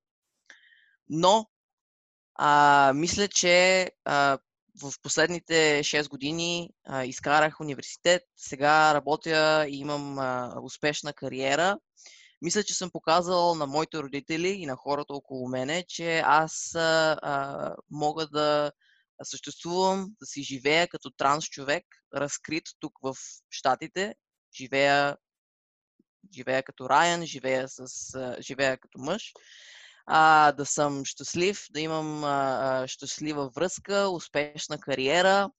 Но, 1.08 1.46
а, 2.34 2.92
мисля, 2.94 3.28
че 3.28 3.90
а, 4.04 4.38
в 4.82 4.92
последните 5.02 5.80
6 5.84 6.08
години 6.08 6.70
а, 6.86 7.04
изкарах 7.04 7.60
университет, 7.60 8.22
сега 8.36 8.94
работя 8.94 9.66
и 9.68 9.78
имам 9.78 10.18
а, 10.18 10.54
успешна 10.62 11.12
кариера 11.12 11.78
мисля, 12.42 12.62
че 12.62 12.74
съм 12.74 12.90
показал 12.90 13.54
на 13.54 13.66
моите 13.66 13.98
родители 13.98 14.48
и 14.48 14.66
на 14.66 14.76
хората 14.76 15.14
около 15.14 15.48
мене, 15.48 15.84
че 15.88 16.18
аз 16.18 16.74
а, 16.74 17.18
а, 17.22 17.74
мога 17.90 18.26
да 18.26 18.72
съществувам, 19.22 20.14
да 20.20 20.26
си 20.26 20.42
живея 20.42 20.88
като 20.88 21.10
транс 21.10 21.44
човек, 21.44 21.84
разкрит 22.14 22.64
тук 22.80 22.92
в 23.02 23.14
Штатите, 23.50 24.14
живея, 24.56 25.16
живея 26.34 26.62
като 26.62 26.90
Райан, 26.90 27.26
живея, 27.26 27.68
с, 27.68 28.36
живея 28.40 28.78
като 28.78 28.98
мъж, 28.98 29.32
а, 30.06 30.52
да 30.52 30.66
съм 30.66 31.04
щастлив, 31.04 31.66
да 31.70 31.80
имам 31.80 32.24
а, 32.24 32.84
щастлива 32.88 33.48
връзка, 33.48 34.08
успешна 34.08 34.80
кариера. 34.80 35.50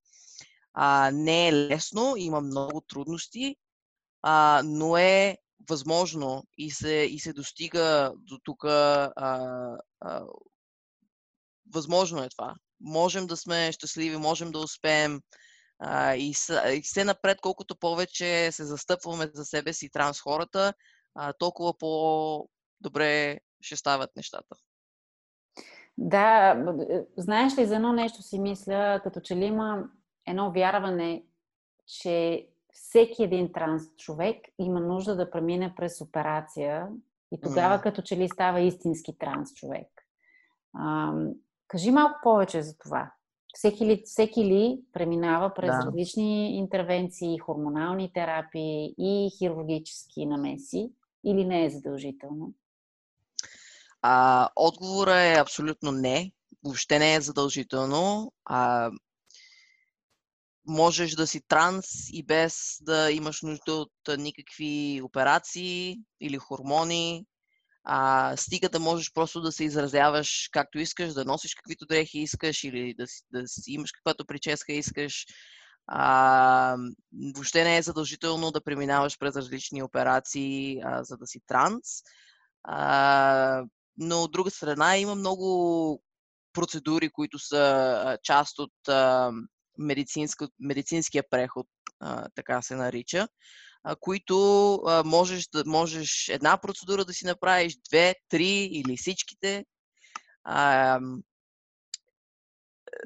А, 0.74 1.12
не 1.14 1.48
е 1.48 1.54
лесно, 1.54 2.14
има 2.18 2.42
много 2.42 2.82
трудности, 2.82 3.56
а, 4.22 4.62
но 4.66 4.98
е 4.98 5.38
възможно 5.70 6.44
и 6.58 6.72
се, 6.72 6.94
и 6.94 7.20
се 7.20 7.34
достига 7.34 8.14
до 8.18 8.40
тук. 8.44 8.64
Възможно 11.74 12.24
е 12.24 12.30
това. 12.30 12.56
Можем 12.84 13.28
да 13.28 13.38
сме 13.38 13.72
щастливи, 13.72 14.18
можем 14.18 14.52
да 14.52 14.60
успеем. 14.60 15.22
А, 15.80 16.16
и, 16.16 16.34
и 16.74 16.82
все 16.84 17.04
напред, 17.04 17.38
колкото 17.42 17.76
повече 17.76 18.52
се 18.52 18.66
застъпваме 18.66 19.30
за 19.34 19.46
себе 19.46 19.74
си 19.74 19.90
транс 19.90 20.22
хората, 20.22 20.74
а, 21.16 21.34
толкова 21.34 21.78
по-добре 21.78 23.40
ще 23.62 23.76
стават 23.76 24.16
нещата. 24.16 24.56
Да, 25.98 26.56
е, 26.90 27.02
знаеш 27.18 27.58
ли, 27.58 27.66
за 27.66 27.76
едно 27.76 27.94
нещо 27.94 28.22
си 28.22 28.40
мисля, 28.40 29.02
като 29.04 29.20
че 29.20 29.36
ли 29.36 29.46
има 29.46 29.90
едно 30.28 30.52
вярване, 30.52 31.24
че 31.86 32.48
всеки 32.74 33.24
един 33.24 33.52
транс 33.52 33.84
човек 33.98 34.38
има 34.60 34.80
нужда 34.80 35.16
да 35.16 35.32
премине 35.32 35.76
през 35.76 36.02
операция 36.02 36.88
и 37.32 37.42
тогава 37.42 37.78
mm. 37.78 37.84
като 37.84 38.02
че 38.02 38.18
ли 38.18 38.30
става 38.30 38.62
истински 38.62 39.18
транс 39.18 39.54
човек. 39.54 39.88
А, 40.74 41.14
кажи 41.74 41.92
малко 41.92 42.20
повече 42.24 42.62
за 42.62 42.78
това. 42.78 43.12
Всеки 43.54 43.86
ли, 43.86 44.02
всеки 44.06 44.46
ли 44.46 44.80
преминава 44.94 45.54
през 45.54 45.72
да. 45.72 45.86
различни 45.86 46.58
интервенции, 46.58 47.38
хормонални 47.38 48.14
терапии 48.14 48.94
и 48.98 49.30
хирургически 49.38 50.26
намеси 50.26 50.92
или 51.26 51.46
не 51.46 51.66
е 51.66 51.70
задължително? 51.70 52.54
А, 54.02 54.50
отговора 54.56 55.22
е 55.22 55.40
абсолютно 55.40 55.92
не. 55.92 56.32
Въобще 56.64 57.00
не 57.00 57.16
е 57.16 57.22
задължително. 57.22 58.34
А, 58.46 58.92
можеш 60.68 61.16
да 61.16 61.28
си 61.28 61.42
транс 61.48 61.86
и 62.12 62.24
без 62.24 62.78
да 62.82 63.12
имаш 63.12 63.42
нужда 63.42 63.74
от 63.74 63.92
никакви 64.18 65.02
операции 65.04 65.98
или 66.22 66.38
хормони. 66.38 67.26
А, 67.84 68.34
стига 68.38 68.70
да 68.70 68.80
можеш 68.80 69.14
просто 69.14 69.42
да 69.42 69.52
се 69.52 69.64
изразяваш 69.64 70.50
както 70.52 70.80
искаш, 70.80 71.14
да 71.14 71.26
носиш 71.26 71.56
каквито 71.56 71.86
дрехи 71.86 72.20
искаш 72.20 72.64
или 72.64 72.96
да, 72.98 73.06
да 73.32 73.48
си 73.48 73.72
имаш 73.72 73.92
каквато 73.92 74.26
прическа 74.26 74.74
искаш. 74.74 75.26
А, 75.88 76.78
въобще 77.36 77.64
не 77.64 77.78
е 77.78 77.82
задължително 77.82 78.52
да 78.52 78.64
преминаваш 78.64 79.20
през 79.20 79.36
различни 79.36 79.84
операции, 79.84 80.82
а, 80.84 81.04
за 81.04 81.18
да 81.18 81.28
си 81.28 81.40
транс. 81.48 81.88
А, 82.64 83.64
но 83.98 84.24
от 84.24 84.32
друга 84.32 84.52
страна 84.52 84.98
има 84.98 85.16
много 85.16 86.04
процедури, 86.54 87.10
които 87.10 87.40
са 87.40 88.18
част 88.24 88.60
от 88.60 88.88
а, 88.88 89.32
медицинския 90.60 91.24
преход, 91.30 91.68
а, 92.00 92.28
така 92.36 92.62
се 92.62 92.76
нарича, 92.76 93.28
а, 93.84 93.96
които 93.96 94.74
а, 94.76 95.04
можеш, 95.04 95.48
да, 95.48 95.64
можеш 95.66 96.30
една 96.30 96.58
процедура 96.58 97.06
да 97.06 97.14
си 97.14 97.26
направиш, 97.26 97.78
две, 97.90 98.16
три 98.30 98.70
или 98.72 98.98
всичките. 98.98 99.66
А, 100.44 101.00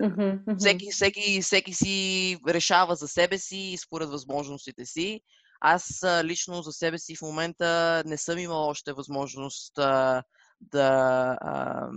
Mm-hmm, 0.01 0.57
всеки, 0.57 0.91
всеки, 0.91 1.41
всеки 1.41 1.73
си 1.73 2.37
решава 2.47 2.95
за 2.95 3.07
себе 3.07 3.37
си 3.37 3.57
и 3.57 3.77
според 3.77 4.09
възможностите 4.09 4.85
си. 4.85 5.21
Аз 5.61 6.05
лично 6.23 6.61
за 6.61 6.71
себе 6.71 6.99
си 6.99 7.15
в 7.15 7.21
момента 7.21 8.03
не 8.05 8.17
съм 8.17 8.37
имал 8.37 8.67
още 8.67 8.93
възможност 8.93 9.77
а, 9.77 10.23
да 10.61 11.37
а, 11.41 11.87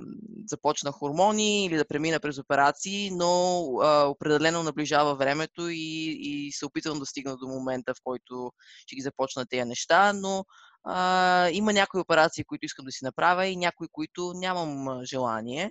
започна 0.46 0.92
хормони 0.92 1.64
или 1.64 1.76
да 1.76 1.84
премина 1.84 2.20
през 2.20 2.38
операции, 2.38 3.10
но 3.10 3.64
а, 3.82 4.04
определено 4.06 4.62
наближава 4.62 5.14
времето 5.14 5.68
и, 5.68 6.18
и 6.20 6.52
се 6.52 6.66
опитвам 6.66 6.98
да 6.98 7.06
стигна 7.06 7.36
до 7.36 7.48
момента, 7.48 7.94
в 7.94 8.00
който 8.04 8.52
ще 8.86 8.96
ги 8.96 9.02
започна 9.02 9.46
тези 9.46 9.64
неща, 9.64 10.12
но 10.12 10.44
а, 10.84 11.48
има 11.52 11.72
някои 11.72 12.00
операции, 12.00 12.44
които 12.44 12.66
искам 12.66 12.84
да 12.84 12.92
си 12.92 13.04
направя 13.04 13.46
и 13.46 13.56
някои, 13.56 13.88
които 13.92 14.32
нямам 14.34 15.00
желание. 15.04 15.70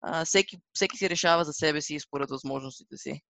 А, 0.00 0.24
всеки, 0.24 0.58
всеки 0.72 0.96
си 0.96 1.10
решава 1.10 1.44
за 1.44 1.52
себе 1.52 1.80
си 1.80 1.94
и 1.94 2.00
според 2.00 2.30
възможностите 2.30 2.96
си. 2.96 3.20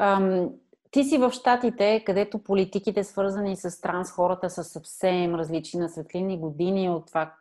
Um, 0.00 0.50
ти 0.90 1.04
си 1.04 1.18
в 1.18 1.30
Штатите, 1.32 2.02
където 2.06 2.42
политиките, 2.42 3.04
свързани 3.04 3.56
с 3.56 3.80
транс 3.80 4.10
хората, 4.10 4.50
са 4.50 4.64
съвсем 4.64 5.34
различни 5.34 5.80
на 5.80 5.88
светлини 5.88 6.38
години 6.38 6.90
от 6.90 7.06
това, 7.06 7.34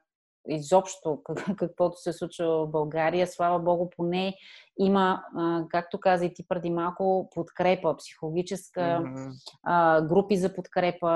изобщо 0.50 1.22
каквото 1.58 1.98
се 1.98 2.14
случва 2.14 2.66
в 2.66 2.72
България. 2.72 3.28
Слава 3.28 3.60
Богу, 3.60 3.90
поне 3.90 4.36
има, 4.80 5.24
както 5.70 6.00
каза 6.00 6.26
и 6.26 6.34
ти 6.34 6.48
преди 6.48 6.70
малко, 6.70 7.30
подкрепа, 7.36 7.98
психологическа, 7.98 8.82
mm-hmm. 8.82 10.08
групи 10.08 10.38
за 10.38 10.54
подкрепа 10.54 11.08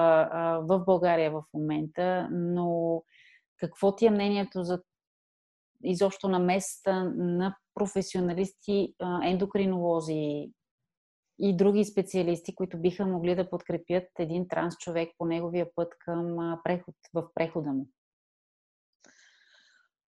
в 0.61 0.83
България 0.85 1.31
в 1.31 1.43
момента, 1.53 2.27
но 2.31 3.03
какво 3.57 3.95
ти 3.95 4.05
е 4.05 4.09
мнението 4.11 4.63
за 4.63 4.81
изобщо 5.83 6.27
на 6.27 6.39
места 6.39 7.03
на 7.15 7.57
професионалисти, 7.75 8.95
ендокринолози 9.23 10.51
и 11.39 11.57
други 11.57 11.85
специалисти, 11.85 12.55
които 12.55 12.77
биха 12.77 13.05
могли 13.05 13.35
да 13.35 13.49
подкрепят 13.49 14.03
един 14.19 14.47
транс 14.47 14.77
човек 14.77 15.09
по 15.17 15.25
неговия 15.25 15.67
път 15.75 15.93
към 15.99 16.57
преход, 16.63 16.95
в 17.13 17.23
прехода 17.35 17.69
му? 17.69 17.87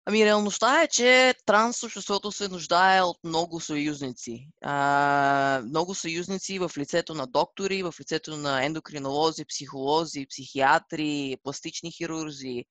Ами, 0.08 0.26
реалността 0.26 0.84
е, 0.84 0.88
че 0.88 1.36
транс 1.46 1.84
обществото 1.84 2.32
се 2.32 2.48
нуждае 2.48 3.02
от 3.02 3.18
много 3.24 3.60
съюзници. 3.60 4.48
А, 4.62 5.62
много 5.66 5.96
съюзници 5.96 6.60
в 6.60 6.72
лицето 6.78 7.14
на 7.14 7.28
доктори, 7.28 7.84
в 7.84 7.94
лицето 8.00 8.38
на 8.38 8.66
ендокринолози, 8.66 9.46
психолози, 9.46 10.28
психиатри, 10.30 11.38
пластични 11.44 11.92
хирурзи, 11.92 12.66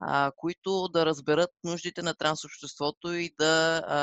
а, 0.00 0.32
които 0.36 0.88
да 0.88 1.06
разберат 1.06 1.50
нуждите 1.64 2.02
на 2.02 2.14
трансобществото 2.14 3.12
и 3.12 3.34
да 3.38 3.82
а, 3.86 3.98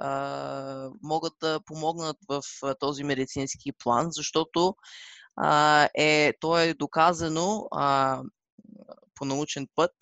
а, 0.00 0.90
могат 1.02 1.32
да 1.40 1.60
помогнат 1.66 2.16
в 2.28 2.42
този 2.80 3.04
медицински 3.04 3.72
план, 3.72 4.06
защото 4.10 4.76
а, 5.36 5.88
е, 5.94 6.32
то 6.40 6.58
е 6.58 6.74
доказано 6.74 7.68
а, 7.70 8.22
по 9.14 9.24
научен 9.24 9.68
път, 9.74 9.92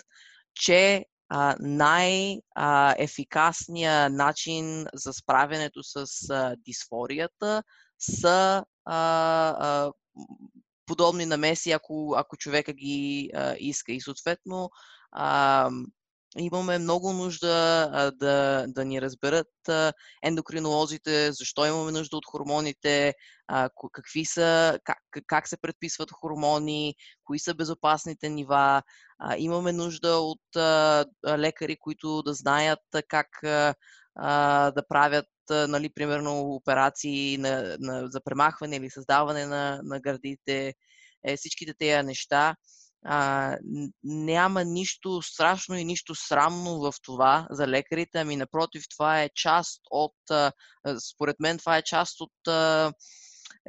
че 0.55 1.07
най-ефикасният 1.61 4.12
начин 4.12 4.87
за 4.95 5.12
справянето 5.12 5.83
с 5.83 6.07
дисфорията 6.65 7.62
са 7.99 8.65
подобни 10.87 11.27
намеси, 11.27 11.71
ако, 11.71 12.15
ако 12.17 12.37
човека 12.37 12.73
ги 12.73 13.31
а, 13.35 13.55
иска. 13.59 13.93
И 13.93 14.01
съответно 14.01 14.71
а, 15.12 15.71
имаме 16.38 16.79
много 16.79 17.12
нужда 17.12 17.88
а, 17.92 18.11
да, 18.11 18.64
да 18.68 18.85
ни 18.85 19.03
разберат 19.03 19.68
а, 19.68 19.92
ендокринолозите, 20.22 21.33
защо 21.33 21.66
имаме 21.66 21.92
нужда 21.92 22.16
от 22.16 22.27
хормоните, 22.27 23.14
а, 23.49 23.68
какви 23.92 24.25
са, 24.25 24.79
как, 24.85 24.99
как 25.27 25.49
се 25.49 25.57
предписват 25.57 26.11
хормони, 26.12 26.94
кои 27.25 27.38
са 27.38 27.55
безопасните 27.55 28.29
нива. 28.29 28.83
А, 29.18 29.37
имаме 29.37 29.72
нужда 29.72 30.16
от 30.16 30.57
а, 30.57 31.05
лекари, 31.27 31.77
които 31.81 32.22
да 32.22 32.35
знаят 32.35 32.81
как 33.09 33.29
а, 33.44 33.75
да 34.70 34.83
правят 34.88 35.27
нали, 35.51 35.90
примерно 35.94 36.40
операции 36.40 37.38
на, 37.38 37.77
на, 37.81 38.09
за 38.09 38.20
премахване 38.25 38.77
или 38.77 38.90
създаване 38.90 39.46
на, 39.46 39.81
на 39.83 40.01
гърдите, 40.01 40.75
е, 41.25 41.37
всичките 41.37 41.75
тези 41.79 42.07
неща 42.07 42.57
а, 43.05 43.57
няма 44.05 44.65
нищо 44.65 45.23
страшно 45.23 45.77
и 45.77 45.85
нищо 45.85 46.15
срамно 46.15 46.79
в 46.79 46.93
това 47.03 47.47
за 47.51 47.69
лекарите, 47.69 48.19
ами 48.19 48.37
напротив, 48.37 48.85
това 48.97 49.23
е 49.23 49.31
част 49.35 49.81
от, 49.91 50.31
а, 50.31 50.53
според 51.13 51.37
мен, 51.41 51.59
това 51.59 51.77
е 51.77 51.83
част 51.83 52.21
от 52.21 52.49
а, 52.49 52.93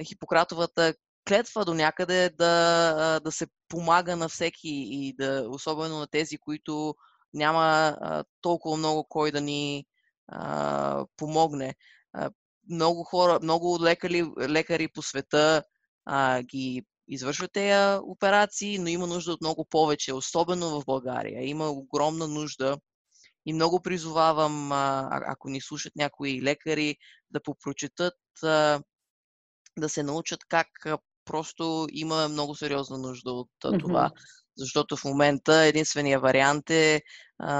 Хипократовата 0.07 0.93
клетва 1.27 1.65
до 1.65 1.73
някъде 1.73 2.29
да, 2.29 3.19
да 3.19 3.31
се 3.31 3.47
помага 3.67 4.15
на 4.15 4.29
всеки 4.29 4.69
и 4.69 5.13
да, 5.13 5.45
особено 5.49 5.99
на 5.99 6.07
тези, 6.07 6.37
които 6.37 6.95
няма 7.33 7.97
а, 8.01 8.23
толкова 8.41 8.77
много 8.77 9.05
кой 9.09 9.31
да 9.31 9.41
ни 9.41 9.85
а, 10.27 11.05
помогне. 11.17 11.75
А, 12.13 12.29
много 12.69 13.03
хора, 13.03 13.39
много 13.43 13.79
лекари, 13.81 14.25
лекари 14.39 14.87
по 14.87 15.01
света 15.01 15.63
а, 16.05 16.41
ги 16.41 16.85
извършват 17.07 17.51
тези 17.51 17.99
операции, 18.03 18.79
но 18.79 18.87
има 18.87 19.07
нужда 19.07 19.31
от 19.31 19.41
много 19.41 19.65
повече, 19.65 20.13
особено 20.13 20.69
в 20.69 20.85
България. 20.85 21.49
Има 21.49 21.69
огромна 21.69 22.27
нужда 22.27 22.77
и 23.45 23.53
много 23.53 23.81
призовавам, 23.81 24.71
ако 25.11 25.49
ни 25.49 25.61
слушат 25.61 25.95
някои 25.95 26.41
лекари, 26.41 26.95
да 27.31 27.43
попрочетат, 27.43 28.13
да 29.79 29.89
се 29.89 30.03
научат 30.03 30.39
как 30.49 30.67
просто 31.25 31.87
има 31.91 32.29
много 32.29 32.55
сериозна 32.55 32.97
нужда 32.97 33.31
от 33.31 33.49
това. 33.79 34.11
Защото 34.57 34.97
в 34.97 35.03
момента 35.03 35.53
единствения 35.55 36.19
вариант 36.19 36.69
е 36.69 37.01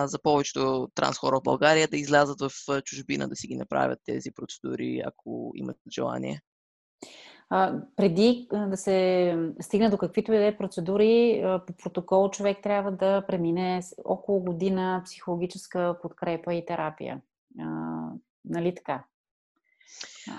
за 0.06 0.20
повечето 0.24 0.88
транс 0.96 1.18
хора 1.18 1.40
в 1.40 1.44
България 1.44 1.88
да 1.88 1.98
излязат 1.98 2.40
в 2.42 2.82
чужбина 2.82 3.28
да 3.28 3.36
си 3.36 3.48
ги 3.48 3.56
направят 3.56 4.00
тези 4.06 4.32
процедури, 4.32 5.02
ако 5.06 5.52
имат 5.56 5.78
желание. 5.94 6.42
А, 7.50 7.74
преди 7.96 8.48
да 8.52 8.78
се 8.78 9.38
стигне 9.62 9.90
до 9.90 9.98
каквито 9.98 10.34
и 10.34 10.38
да 10.38 10.46
е 10.46 10.58
процедури, 10.58 11.44
по 11.68 11.74
протокол 11.74 12.30
човек 12.30 12.58
трябва 12.64 12.92
да 12.92 13.24
премине 13.28 13.82
около 14.06 14.40
година 14.40 15.02
психологическа 15.06 15.96
подкрепа 16.02 16.54
и 16.54 16.66
терапия. 16.66 17.22
А, 17.60 17.66
нали 18.46 18.76
така? 18.76 19.04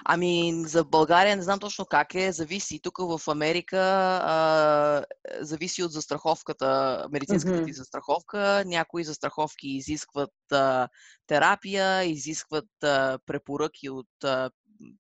Ами, 0.05 0.63
за 0.67 0.85
България 0.85 1.37
не 1.37 1.43
знам 1.43 1.59
точно 1.59 1.87
как 1.87 2.15
е. 2.15 2.33
Зависи. 2.33 2.81
Тук 2.83 2.99
в 2.99 3.21
Америка 3.29 3.79
а, 4.23 5.05
зависи 5.41 5.83
от 5.83 5.93
застраховката, 5.93 7.07
медицинската 7.13 7.65
ти 7.65 7.73
застраховка. 7.73 8.65
Някои 8.67 9.05
застраховки 9.05 9.69
изискват 9.69 10.53
а, 10.53 10.89
терапия, 11.27 12.05
изискват 12.05 12.83
а, 12.83 13.19
препоръки 13.27 13.91
от 13.91 14.25
а, 14.25 14.51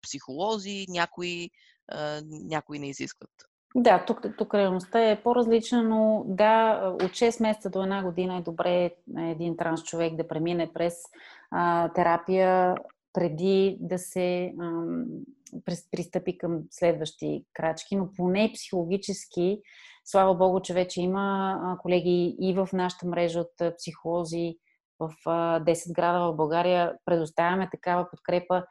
психолози, 0.03 0.87
някои 0.88 1.51
някои 2.31 2.79
не 2.79 2.88
изискват. 2.88 3.31
Да, 3.77 4.05
тук, 4.07 4.20
тук 4.38 4.55
реалността 4.55 5.11
е 5.11 5.22
по-различна, 5.22 5.83
но 5.83 6.24
да, 6.27 6.81
от 6.94 7.03
6 7.03 7.42
месеца 7.42 7.70
до 7.70 7.83
една 7.83 8.03
година 8.03 8.37
е 8.37 8.42
добре 8.42 8.90
един 9.18 9.57
транс 9.57 9.85
човек 9.85 10.16
да 10.16 10.29
премине 10.29 10.72
през 10.72 10.94
а, 11.51 11.92
терапия 11.92 12.74
преди 13.12 13.77
да 13.81 13.98
се 13.98 14.53
а, 14.61 14.70
пристъпи 15.90 16.38
към 16.38 16.61
следващи 16.70 17.44
крачки, 17.55 17.96
но 17.96 18.09
поне 18.16 18.53
психологически, 18.55 19.61
слава 20.05 20.35
Богу, 20.35 20.61
че 20.61 20.74
вече 20.74 21.01
има 21.01 21.77
колеги 21.83 22.37
и 22.40 22.55
в 22.55 22.68
нашата 22.72 23.07
мрежа 23.07 23.40
от 23.40 23.77
психолози 23.77 24.57
в 25.01 25.12
10 25.27 25.92
града 25.92 26.33
в 26.33 26.37
България 26.37 26.92
предоставяме 27.05 27.68
такава 27.70 28.11
подкрепа 28.11 28.64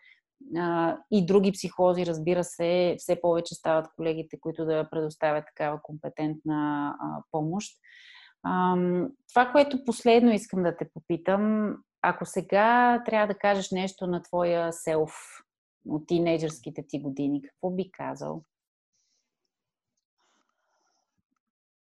и 1.11 1.25
други 1.25 1.51
психолози, 1.51 2.05
разбира 2.05 2.43
се, 2.43 2.95
все 2.97 3.21
повече 3.21 3.55
стават 3.55 3.87
колегите, 3.95 4.39
които 4.39 4.65
да 4.65 4.89
предоставят 4.91 5.45
такава 5.45 5.81
компетентна 5.83 6.93
помощ. 7.31 7.77
Това, 9.29 9.51
което 9.51 9.85
последно 9.85 10.33
искам 10.33 10.63
да 10.63 10.77
те 10.77 10.89
попитам, 10.93 11.75
ако 12.01 12.25
сега 12.25 13.01
трябва 13.05 13.27
да 13.27 13.39
кажеш 13.39 13.71
нещо 13.71 14.07
на 14.07 14.23
твоя 14.23 14.73
селф, 14.73 15.13
от 15.89 16.07
тинейджърските 16.07 16.85
ти 16.87 16.99
години? 16.99 17.41
Какво 17.41 17.69
би 17.69 17.91
казал? 17.91 18.43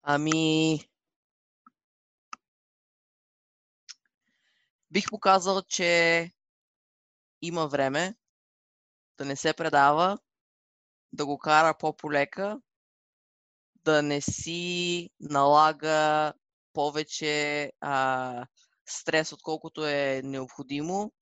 Ами, 0.03 0.79
бих 4.91 5.05
показал, 5.11 5.63
че 5.63 6.31
има 7.43 7.67
време 7.67 8.15
да 9.19 9.25
не 9.25 9.37
се 9.37 9.53
предава, 9.53 10.19
да 11.13 11.27
го 11.27 11.39
кара 11.39 11.75
по-полека, 11.79 12.61
да 13.85 14.03
не 14.03 14.21
си 14.21 15.11
налага 15.21 16.33
повече 16.73 17.73
а, 17.81 18.47
стрес, 18.87 19.33
отколкото 19.33 19.87
е 19.87 20.21
необходимо, 20.25 21.13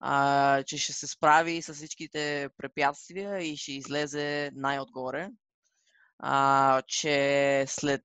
а, 0.00 0.62
че 0.62 0.78
ще 0.78 0.92
се 0.92 1.06
справи 1.06 1.62
с 1.62 1.74
всичките 1.74 2.48
препятствия 2.56 3.42
и 3.42 3.56
ще 3.56 3.72
излезе 3.72 4.50
най-отгоре. 4.54 5.30
А, 6.18 6.82
че 6.86 7.64
след, 7.68 8.04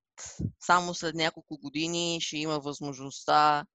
само 0.60 0.94
след 0.94 1.16
няколко 1.16 1.58
години 1.58 2.22
ще 2.22 2.38
има 2.38 2.60
възможността 2.60 3.66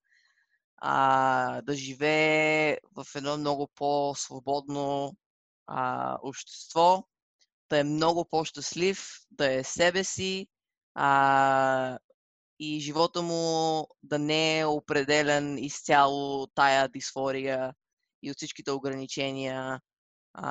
а, 0.76 1.62
да 1.62 1.74
живее 1.74 2.78
в 2.96 3.06
едно 3.14 3.36
много 3.36 3.68
по-свободно 3.74 5.16
а, 5.66 6.18
общество, 6.22 7.04
да 7.70 7.78
е 7.78 7.84
много 7.84 8.24
по-щастлив, 8.24 9.08
да 9.30 9.52
е 9.52 9.64
себе 9.64 10.04
си 10.04 10.48
а, 10.94 11.98
и 12.58 12.80
живота 12.80 13.22
му 13.22 13.86
да 14.02 14.18
не 14.18 14.58
е 14.58 14.66
определен 14.66 15.58
изцяло 15.58 16.46
тая 16.46 16.88
дисфория 16.88 17.74
и 18.22 18.30
от 18.30 18.36
всичките 18.36 18.70
ограничения 18.70 19.80
а, 20.34 20.48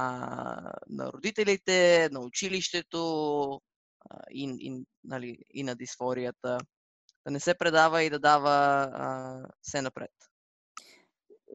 на 0.90 1.12
родителите, 1.12 2.10
на 2.12 2.20
училището 2.20 3.62
а, 4.10 4.20
и, 4.32 4.56
и, 4.60 4.86
нали, 5.04 5.38
и 5.54 5.64
на 5.64 5.76
дисфорията. 5.76 6.58
Да 7.26 7.32
не 7.32 7.40
се 7.40 7.58
предава 7.58 8.04
и 8.04 8.10
да 8.10 8.20
дава 8.20 8.90
а, 8.94 9.40
все 9.62 9.82
напред. 9.82 10.12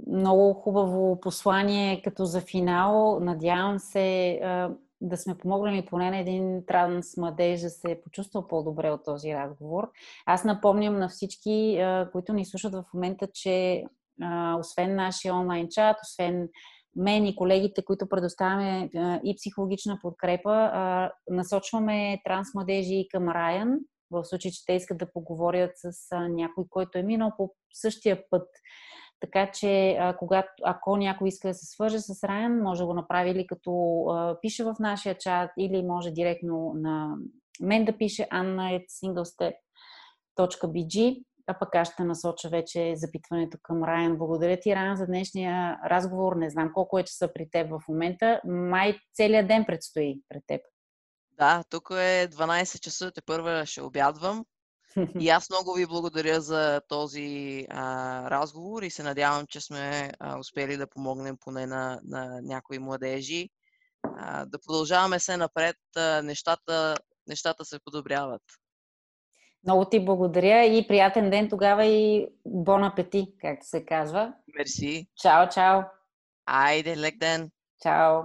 Много 0.06 0.54
хубаво 0.54 1.20
послание 1.20 2.02
като 2.02 2.24
за 2.24 2.40
финал. 2.40 3.20
Надявам 3.20 3.78
се 3.78 4.40
да 5.00 5.16
сме 5.16 5.38
помогнали 5.38 5.86
поне 5.86 6.10
на 6.10 6.18
един 6.18 6.66
транс 6.66 7.16
младеж 7.16 7.60
да 7.60 7.70
се 7.70 8.00
почувства 8.04 8.48
по-добре 8.48 8.90
от 8.90 9.04
този 9.04 9.34
разговор. 9.34 9.90
Аз 10.26 10.44
напомням 10.44 10.98
на 10.98 11.08
всички, 11.08 11.84
които 12.12 12.32
ни 12.32 12.44
слушат 12.44 12.72
в 12.72 12.84
момента, 12.94 13.28
че 13.34 13.84
освен 14.58 14.96
нашия 14.96 15.34
онлайн 15.34 15.68
чат, 15.70 15.96
освен 16.02 16.48
мен 16.96 17.26
и 17.26 17.36
колегите, 17.36 17.84
които 17.84 18.08
предоставяме 18.08 18.90
и 19.24 19.36
психологична 19.36 19.98
подкрепа, 20.02 20.70
насочваме 21.30 22.20
транс 22.24 22.48
младежи 22.54 23.06
към 23.10 23.28
Райан, 23.28 23.78
в 24.10 24.24
случай, 24.24 24.50
че 24.50 24.64
те 24.66 24.72
искат 24.72 24.98
да 24.98 25.12
поговорят 25.12 25.70
с 25.74 26.16
някой, 26.28 26.64
който 26.70 26.98
е 26.98 27.02
минал 27.02 27.32
по 27.36 27.54
същия 27.72 28.22
път 28.30 28.48
така 29.20 29.50
че, 29.54 29.98
когато, 30.18 30.48
ако 30.64 30.96
някой 30.96 31.28
иска 31.28 31.48
да 31.48 31.54
се 31.54 31.66
свърже 31.66 31.98
с 31.98 32.24
Райан, 32.24 32.62
може 32.62 32.78
да 32.78 32.86
го 32.86 32.94
направи 32.94 33.30
или 33.30 33.46
като 33.46 34.06
пише 34.42 34.64
в 34.64 34.74
нашия 34.80 35.18
чат, 35.18 35.50
или 35.58 35.82
може 35.82 36.10
директно 36.10 36.72
на 36.76 37.16
мен 37.60 37.84
да 37.84 37.96
пише 37.96 38.28
anna.singlestep.bg, 38.32 41.24
а 41.46 41.58
пък 41.58 41.74
аз 41.74 41.92
ще 41.92 42.04
насоча 42.04 42.48
вече 42.48 42.92
запитването 42.96 43.58
към 43.62 43.84
Райан. 43.84 44.18
Благодаря 44.18 44.60
ти, 44.60 44.76
Райан, 44.76 44.96
за 44.96 45.06
днешния 45.06 45.78
разговор. 45.86 46.36
Не 46.36 46.50
знам 46.50 46.70
колко 46.74 46.98
е 46.98 47.04
часа 47.04 47.32
при 47.34 47.50
теб 47.50 47.70
в 47.70 47.80
момента. 47.88 48.40
Май 48.44 48.98
целият 49.14 49.48
ден 49.48 49.64
предстои 49.66 50.20
пред 50.28 50.42
теб. 50.46 50.60
Да, 51.38 51.64
тук 51.70 51.90
е 51.90 52.28
12 52.28 52.80
часа, 52.80 53.12
те 53.14 53.22
първа 53.22 53.66
ще 53.66 53.82
обядвам. 53.82 54.44
И 55.20 55.28
аз 55.28 55.50
много 55.50 55.72
ви 55.72 55.86
благодаря 55.86 56.40
за 56.40 56.80
този 56.88 57.66
а, 57.70 58.30
разговор 58.30 58.82
и 58.82 58.90
се 58.90 59.02
надявам, 59.02 59.46
че 59.46 59.60
сме 59.60 60.10
а, 60.18 60.38
успели 60.38 60.76
да 60.76 60.86
помогнем 60.86 61.36
поне 61.40 61.66
на, 61.66 62.00
на 62.04 62.40
някои 62.42 62.78
младежи. 62.78 63.48
А, 64.02 64.46
да 64.46 64.58
продължаваме 64.66 65.18
се 65.18 65.36
напред, 65.36 65.76
а, 65.96 66.22
нещата, 66.22 66.96
нещата 67.28 67.64
се 67.64 67.78
подобряват. 67.84 68.42
Много 69.64 69.84
ти 69.84 70.04
благодаря 70.04 70.64
и 70.64 70.88
приятен 70.88 71.30
ден 71.30 71.48
тогава 71.48 71.84
и 71.84 72.28
бон 72.46 72.84
апети, 72.84 73.34
както 73.40 73.66
се 73.66 73.84
казва. 73.84 74.32
Мерси. 74.58 75.06
Чао, 75.16 75.48
чао. 75.48 75.80
Айде, 76.46 76.96
лек 76.96 77.18
ден. 77.18 77.50
Чао. 77.82 78.22